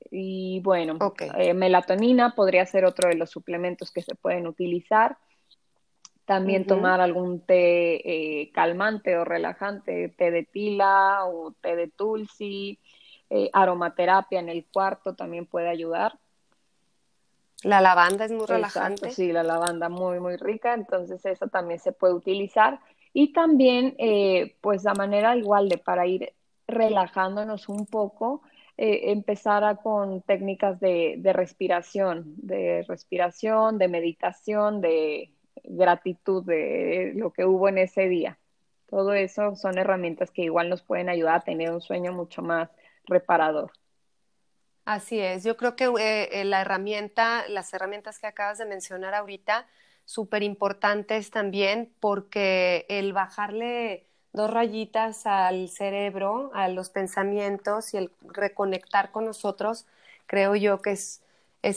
Y 0.09 0.61
bueno, 0.63 0.97
eh, 1.37 1.53
melatonina 1.53 2.33
podría 2.33 2.65
ser 2.65 2.85
otro 2.85 3.09
de 3.09 3.15
los 3.15 3.29
suplementos 3.29 3.91
que 3.91 4.01
se 4.01 4.15
pueden 4.15 4.47
utilizar. 4.47 5.17
También 6.23 6.65
tomar 6.65 7.01
algún 7.01 7.41
té 7.41 8.41
eh, 8.41 8.51
calmante 8.51 9.17
o 9.17 9.25
relajante, 9.25 10.09
té 10.17 10.31
de 10.31 10.43
tila 10.43 11.25
o 11.25 11.53
té 11.61 11.75
de 11.75 11.87
tulsi, 11.89 12.79
eh, 13.29 13.49
aromaterapia 13.51 14.39
en 14.39 14.49
el 14.49 14.65
cuarto 14.65 15.13
también 15.13 15.45
puede 15.45 15.69
ayudar. 15.69 16.17
La 17.63 17.81
lavanda 17.81 18.25
es 18.25 18.31
muy 18.31 18.45
relajante. 18.45 19.11
sí, 19.11 19.31
la 19.31 19.43
lavanda 19.43 19.89
muy, 19.89 20.19
muy 20.19 20.37
rica, 20.37 20.73
entonces 20.73 21.25
eso 21.25 21.47
también 21.47 21.79
se 21.79 21.91
puede 21.91 22.13
utilizar. 22.13 22.79
Y 23.13 23.33
también, 23.33 23.95
eh, 23.97 24.55
pues 24.61 24.83
la 24.83 24.93
manera 24.93 25.35
igual 25.35 25.69
de 25.69 25.77
para 25.77 26.05
ir 26.05 26.33
relajándonos 26.67 27.67
un 27.69 27.85
poco, 27.87 28.41
eh, 28.77 29.11
empezar 29.11 29.79
con 29.81 30.21
técnicas 30.21 30.79
de, 30.79 31.15
de, 31.17 31.33
respiración, 31.33 32.35
de 32.37 32.85
respiración, 32.87 33.79
de 33.79 33.87
meditación, 33.87 34.81
de 34.81 35.31
gratitud 35.63 36.45
de 36.45 37.13
lo 37.15 37.31
que 37.31 37.45
hubo 37.45 37.69
en 37.69 37.79
ese 37.79 38.07
día. 38.07 38.37
Todo 38.87 39.13
eso 39.13 39.55
son 39.55 39.77
herramientas 39.77 40.31
que 40.31 40.43
igual 40.43 40.69
nos 40.69 40.83
pueden 40.83 41.09
ayudar 41.09 41.35
a 41.35 41.43
tener 41.43 41.71
un 41.71 41.81
sueño 41.81 42.13
mucho 42.13 42.41
más 42.41 42.69
reparador. 43.05 43.71
Así 44.87 45.19
es, 45.19 45.43
yo 45.43 45.57
creo 45.57 45.75
que 45.75 45.83
eh, 45.83 46.29
eh, 46.31 46.45
la 46.45 46.61
herramienta, 46.61 47.45
las 47.49 47.73
herramientas 47.73 48.19
que 48.19 48.27
acabas 48.27 48.57
de 48.57 48.65
mencionar 48.65 49.13
ahorita, 49.15 49.67
súper 50.05 50.43
importantes 50.43 51.29
también 51.29 51.91
porque 51.99 52.85
el 52.87 53.11
bajarle 53.11 54.05
dos 54.31 54.49
rayitas 54.49 55.27
al 55.27 55.67
cerebro, 55.67 56.51
a 56.53 56.69
los 56.69 56.89
pensamientos 56.89 57.93
y 57.93 57.97
el 57.97 58.11
reconectar 58.21 59.11
con 59.11 59.25
nosotros, 59.25 59.85
creo 60.25 60.55
yo 60.55 60.81
que 60.81 60.91
es, 60.91 61.21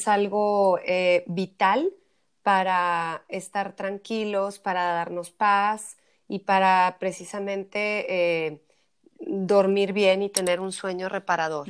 algo 0.07 0.79
eh, 0.85 1.25
vital 1.27 1.93
para 2.45 3.25
estar 3.27 3.73
tranquilos, 3.73 4.61
para 4.61 4.85
darnos 4.85 5.31
paz 5.31 5.97
y 6.29 6.39
para 6.39 6.97
precisamente 7.01 8.63
dormir 9.19 9.93
bien 9.93 10.23
y 10.23 10.29
tener 10.29 10.61
un 10.61 10.71
sueño 10.71 11.09
reparador. 11.09 11.67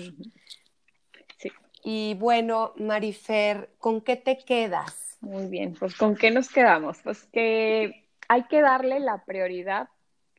Y 1.82 2.14
bueno, 2.14 2.72
Marifer, 2.76 3.70
¿con 3.78 4.00
qué 4.00 4.16
te 4.16 4.38
quedas? 4.38 5.18
Muy 5.20 5.46
bien, 5.46 5.74
pues 5.78 5.96
¿con 5.96 6.16
qué 6.16 6.30
nos 6.30 6.48
quedamos? 6.48 6.98
Pues 7.02 7.24
que 7.26 8.06
hay 8.28 8.44
que 8.44 8.60
darle 8.60 9.00
la 9.00 9.24
prioridad 9.24 9.88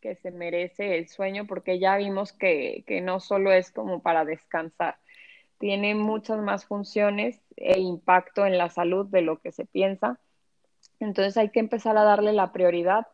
que 0.01 0.15
se 0.15 0.31
merece 0.31 0.97
el 0.97 1.07
sueño 1.07 1.45
porque 1.45 1.79
ya 1.79 1.97
vimos 1.97 2.33
que, 2.33 2.83
que 2.87 3.01
no 3.01 3.19
solo 3.19 3.51
es 3.51 3.71
como 3.71 4.01
para 4.01 4.25
descansar, 4.25 4.97
tiene 5.59 5.93
muchas 5.93 6.39
más 6.39 6.65
funciones 6.65 7.39
e 7.55 7.79
impacto 7.79 8.45
en 8.45 8.57
la 8.57 8.69
salud 8.69 9.05
de 9.07 9.21
lo 9.21 9.39
que 9.39 9.51
se 9.51 9.65
piensa. 9.65 10.19
Entonces 10.99 11.37
hay 11.37 11.49
que 11.49 11.59
empezar 11.59 11.97
a 11.97 12.03
darle 12.03 12.33
la 12.33 12.51
prioridad 12.51 13.07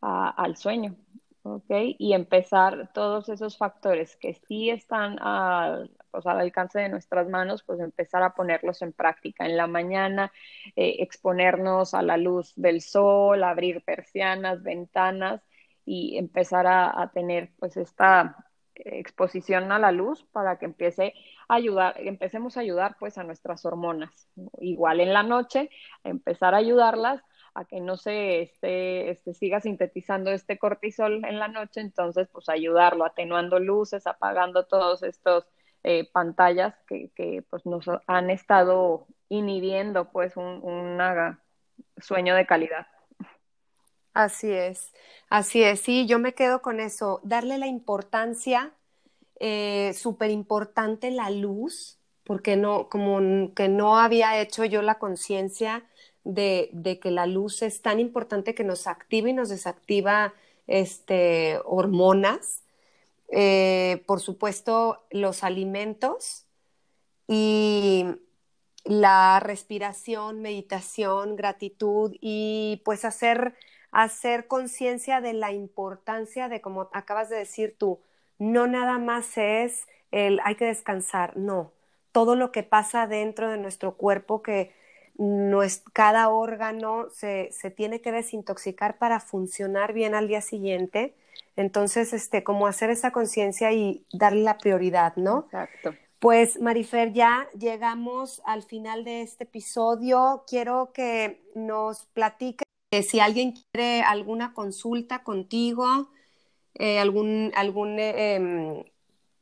al 0.00 0.56
sueño. 0.56 0.94
¿ok? 1.42 1.70
Y 1.98 2.12
empezar 2.12 2.90
todos 2.92 3.28
esos 3.28 3.56
factores 3.56 4.16
que 4.16 4.34
sí 4.34 4.70
están 4.70 5.18
al, 5.20 5.90
pues, 6.10 6.26
al 6.26 6.40
alcance 6.40 6.78
de 6.80 6.88
nuestras 6.88 7.28
manos, 7.28 7.62
pues 7.64 7.80
empezar 7.80 8.22
a 8.22 8.34
ponerlos 8.34 8.82
en 8.82 8.92
práctica. 8.92 9.46
En 9.46 9.56
la 9.56 9.66
mañana, 9.66 10.32
eh, 10.76 10.96
exponernos 11.00 11.94
a 11.94 12.02
la 12.02 12.16
luz 12.16 12.52
del 12.56 12.80
sol, 12.80 13.44
abrir 13.44 13.82
persianas, 13.84 14.62
ventanas 14.62 15.42
y 15.84 16.18
empezar 16.18 16.66
a, 16.66 17.10
tener 17.14 17.50
pues 17.58 17.76
esta 17.76 18.36
exposición 18.74 19.72
a 19.72 19.78
la 19.78 19.90
luz 19.90 20.24
para 20.32 20.58
que 20.58 20.66
empiece 20.66 21.14
a 21.48 21.54
ayudar, 21.54 21.94
empecemos 21.98 22.56
a 22.56 22.60
ayudar 22.60 22.96
pues 22.98 23.18
a 23.18 23.24
nuestras 23.24 23.64
hormonas. 23.64 24.28
Igual 24.60 25.00
en 25.00 25.12
la 25.12 25.22
noche, 25.22 25.70
empezar 26.04 26.54
a 26.54 26.58
ayudarlas 26.58 27.22
a 27.54 27.64
que 27.64 27.80
no 27.80 27.96
se 27.96 28.42
esté, 28.42 29.10
este, 29.10 29.34
siga 29.34 29.60
sintetizando 29.60 30.30
este 30.30 30.58
cortisol 30.58 31.24
en 31.24 31.38
la 31.38 31.48
noche, 31.48 31.80
entonces 31.80 32.28
pues 32.32 32.48
ayudarlo, 32.48 33.04
atenuando 33.04 33.58
luces, 33.58 34.06
apagando 34.06 34.66
todos 34.66 35.02
estos 35.02 35.46
eh, 35.90 36.04
pantallas 36.04 36.74
que, 36.86 37.42
pues 37.48 37.64
nos 37.64 37.86
han 38.06 38.28
estado 38.28 39.06
inhibiendo 39.30 40.10
pues 40.10 40.36
un, 40.36 40.98
sueño 41.96 42.34
de 42.34 42.44
calidad. 42.44 42.86
Así 44.12 44.52
es, 44.52 44.92
así 45.30 45.62
es, 45.62 45.80
sí, 45.80 46.06
yo 46.06 46.18
me 46.18 46.34
quedo 46.34 46.60
con 46.60 46.78
eso, 46.78 47.20
darle 47.22 47.56
la 47.56 47.68
importancia, 47.68 48.74
eh, 49.40 49.94
súper 49.94 50.30
importante 50.30 51.10
la 51.10 51.30
luz, 51.30 51.98
porque 52.22 52.58
no, 52.58 52.90
como 52.90 53.54
que 53.54 53.70
no 53.70 53.98
había 53.98 54.38
hecho 54.42 54.66
yo 54.66 54.82
la 54.82 54.98
conciencia 54.98 55.86
de, 56.22 56.98
que 57.00 57.10
la 57.10 57.24
luz 57.24 57.62
es 57.62 57.80
tan 57.80 57.98
importante 57.98 58.54
que 58.54 58.62
nos 58.62 58.86
activa 58.86 59.30
y 59.30 59.32
nos 59.32 59.48
desactiva 59.48 60.34
este, 60.66 61.58
hormonas. 61.64 62.62
Eh, 63.30 64.02
por 64.06 64.20
supuesto, 64.20 65.06
los 65.10 65.44
alimentos 65.44 66.46
y 67.26 68.06
la 68.84 69.40
respiración, 69.40 70.40
meditación, 70.40 71.36
gratitud 71.36 72.16
y 72.20 72.80
pues 72.84 73.04
hacer, 73.04 73.54
hacer 73.90 74.46
conciencia 74.46 75.20
de 75.20 75.34
la 75.34 75.52
importancia 75.52 76.48
de, 76.48 76.60
como 76.60 76.88
acabas 76.92 77.28
de 77.28 77.36
decir 77.36 77.76
tú, 77.78 78.00
no 78.38 78.66
nada 78.66 78.98
más 78.98 79.36
es 79.36 79.86
el 80.10 80.40
hay 80.44 80.54
que 80.54 80.64
descansar, 80.64 81.36
no, 81.36 81.72
todo 82.12 82.34
lo 82.34 82.50
que 82.50 82.62
pasa 82.62 83.06
dentro 83.06 83.50
de 83.50 83.58
nuestro 83.58 83.96
cuerpo, 83.96 84.42
que 84.42 84.72
cada 85.92 86.28
órgano 86.28 87.08
se, 87.10 87.50
se, 87.52 87.70
tiene 87.70 88.00
que 88.00 88.12
desintoxicar 88.12 88.98
para 88.98 89.20
funcionar 89.20 89.92
bien 89.92 90.14
al 90.14 90.28
día 90.28 90.40
siguiente. 90.40 91.14
Entonces, 91.58 92.12
este, 92.12 92.44
como 92.44 92.68
hacer 92.68 92.88
esa 92.88 93.10
conciencia 93.10 93.72
y 93.72 94.06
darle 94.12 94.42
la 94.42 94.58
prioridad, 94.58 95.16
¿no? 95.16 95.40
Exacto. 95.46 95.92
Pues 96.20 96.60
Marifer, 96.60 97.12
ya 97.12 97.48
llegamos 97.58 98.40
al 98.44 98.62
final 98.62 99.02
de 99.02 99.22
este 99.22 99.42
episodio. 99.42 100.44
Quiero 100.46 100.92
que 100.94 101.42
nos 101.56 102.04
platique 102.06 102.64
si 103.02 103.18
alguien 103.18 103.54
quiere 103.72 104.02
alguna 104.02 104.54
consulta 104.54 105.24
contigo, 105.24 106.10
eh, 106.74 107.00
algún, 107.00 107.52
algún, 107.56 107.98
em, 107.98 108.84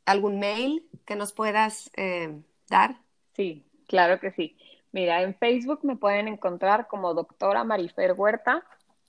algún 0.07 0.39
mail 0.39 0.89
que 1.05 1.17
nos 1.17 1.35
puedas 1.35 1.91
eh, 1.99 2.35
dar. 2.71 2.97
Sí, 3.35 3.63
claro 3.89 4.21
que 4.21 4.31
sí. 4.31 4.57
Mira, 4.91 5.21
en 5.21 5.35
Facebook 5.35 5.81
me 5.83 5.97
pueden 5.97 6.29
encontrar 6.29 6.89
como 6.89 7.13
doctora 7.13 7.63
Marifer 7.63 8.15
Huerta. 8.15 8.65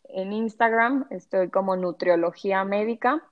En 0.10 0.34
Instagram 0.34 1.08
estoy 1.10 1.50
como 1.50 1.76
Nutriología 1.76 2.64
Médica. 2.64 3.24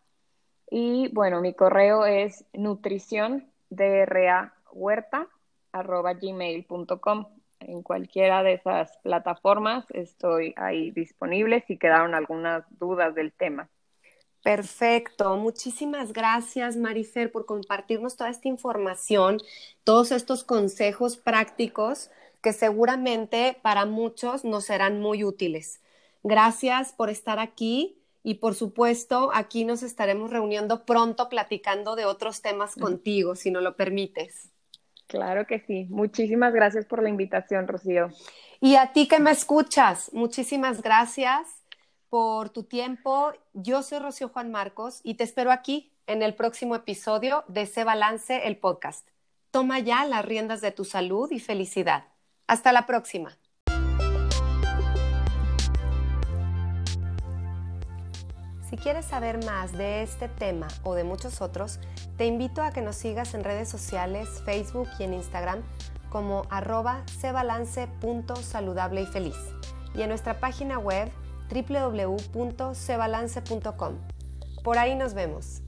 Y 0.69 1.09
bueno, 1.13 1.41
mi 1.41 1.53
correo 1.53 2.05
es 2.05 2.45
nutrición 2.53 3.51
gmail.com 6.21 7.25
En 7.59 7.83
cualquiera 7.83 8.43
de 8.43 8.53
esas 8.53 8.97
plataformas 8.97 9.85
estoy 9.91 10.53
ahí 10.57 10.91
disponible 10.91 11.63
si 11.67 11.77
quedaron 11.77 12.13
algunas 12.13 12.63
dudas 12.77 13.15
del 13.15 13.31
tema. 13.33 13.69
Perfecto. 14.43 15.37
Muchísimas 15.37 16.13
gracias, 16.13 16.77
Marifer, 16.77 17.31
por 17.31 17.47
compartirnos 17.47 18.15
toda 18.15 18.29
esta 18.29 18.47
información, 18.47 19.39
todos 19.83 20.11
estos 20.11 20.43
consejos 20.43 21.17
prácticos 21.17 22.11
que 22.43 22.53
seguramente 22.53 23.57
para 23.63 23.87
muchos 23.87 24.45
nos 24.45 24.65
serán 24.65 25.01
muy 25.01 25.23
útiles. 25.23 25.81
Gracias 26.27 26.91
por 26.91 27.11
estar 27.11 27.37
aquí 27.37 27.99
y 28.23 28.35
por 28.35 28.55
supuesto, 28.55 29.29
aquí 29.31 29.63
nos 29.63 29.83
estaremos 29.83 30.31
reuniendo 30.31 30.83
pronto 30.83 31.29
platicando 31.29 31.95
de 31.95 32.05
otros 32.05 32.41
temas 32.41 32.73
contigo, 32.73 33.35
si 33.35 33.51
no 33.51 33.61
lo 33.61 33.75
permites. 33.75 34.49
Claro 35.05 35.45
que 35.45 35.59
sí. 35.59 35.85
Muchísimas 35.91 36.51
gracias 36.51 36.87
por 36.87 37.03
la 37.03 37.09
invitación, 37.09 37.67
Rocío. 37.67 38.09
Y 38.59 38.75
a 38.75 38.91
ti 38.91 39.07
que 39.07 39.19
me 39.19 39.29
escuchas, 39.29 40.09
muchísimas 40.13 40.81
gracias 40.81 41.47
por 42.09 42.49
tu 42.49 42.63
tiempo. 42.63 43.31
Yo 43.53 43.83
soy 43.83 43.99
Rocío 43.99 44.29
Juan 44.29 44.49
Marcos 44.49 45.01
y 45.03 45.13
te 45.13 45.23
espero 45.23 45.51
aquí 45.51 45.91
en 46.07 46.23
el 46.23 46.33
próximo 46.33 46.75
episodio 46.75 47.43
de 47.47 47.67
Se 47.67 47.83
Balance, 47.83 48.47
el 48.47 48.57
podcast. 48.57 49.07
Toma 49.51 49.77
ya 49.77 50.03
las 50.05 50.25
riendas 50.25 50.61
de 50.61 50.71
tu 50.71 50.85
salud 50.85 51.29
y 51.29 51.39
felicidad. 51.39 52.05
Hasta 52.47 52.71
la 52.71 52.87
próxima. 52.87 53.37
Si 58.75 58.81
quieres 58.81 59.05
saber 59.05 59.41
más 59.45 59.71
de 59.71 60.03
este 60.03 60.27
tema 60.27 60.67
o 60.83 60.95
de 60.95 61.05
muchos 61.05 61.39
otros, 61.39 61.79
te 62.17 62.25
invito 62.25 62.61
a 62.61 62.71
que 62.71 62.81
nos 62.81 62.97
sigas 62.97 63.33
en 63.33 63.45
redes 63.45 63.69
sociales, 63.69 64.27
Facebook 64.43 64.89
y 64.99 65.03
en 65.03 65.13
Instagram 65.13 65.63
como 66.09 66.41
arroba 66.49 67.03
cebalance.saludable 67.07 69.03
y 69.03 69.05
feliz 69.05 69.37
y 69.93 70.01
en 70.01 70.09
nuestra 70.09 70.41
página 70.41 70.77
web 70.77 71.09
www.cebalance.com. 71.49 73.93
Por 74.61 74.77
ahí 74.77 74.95
nos 74.95 75.13
vemos. 75.13 75.61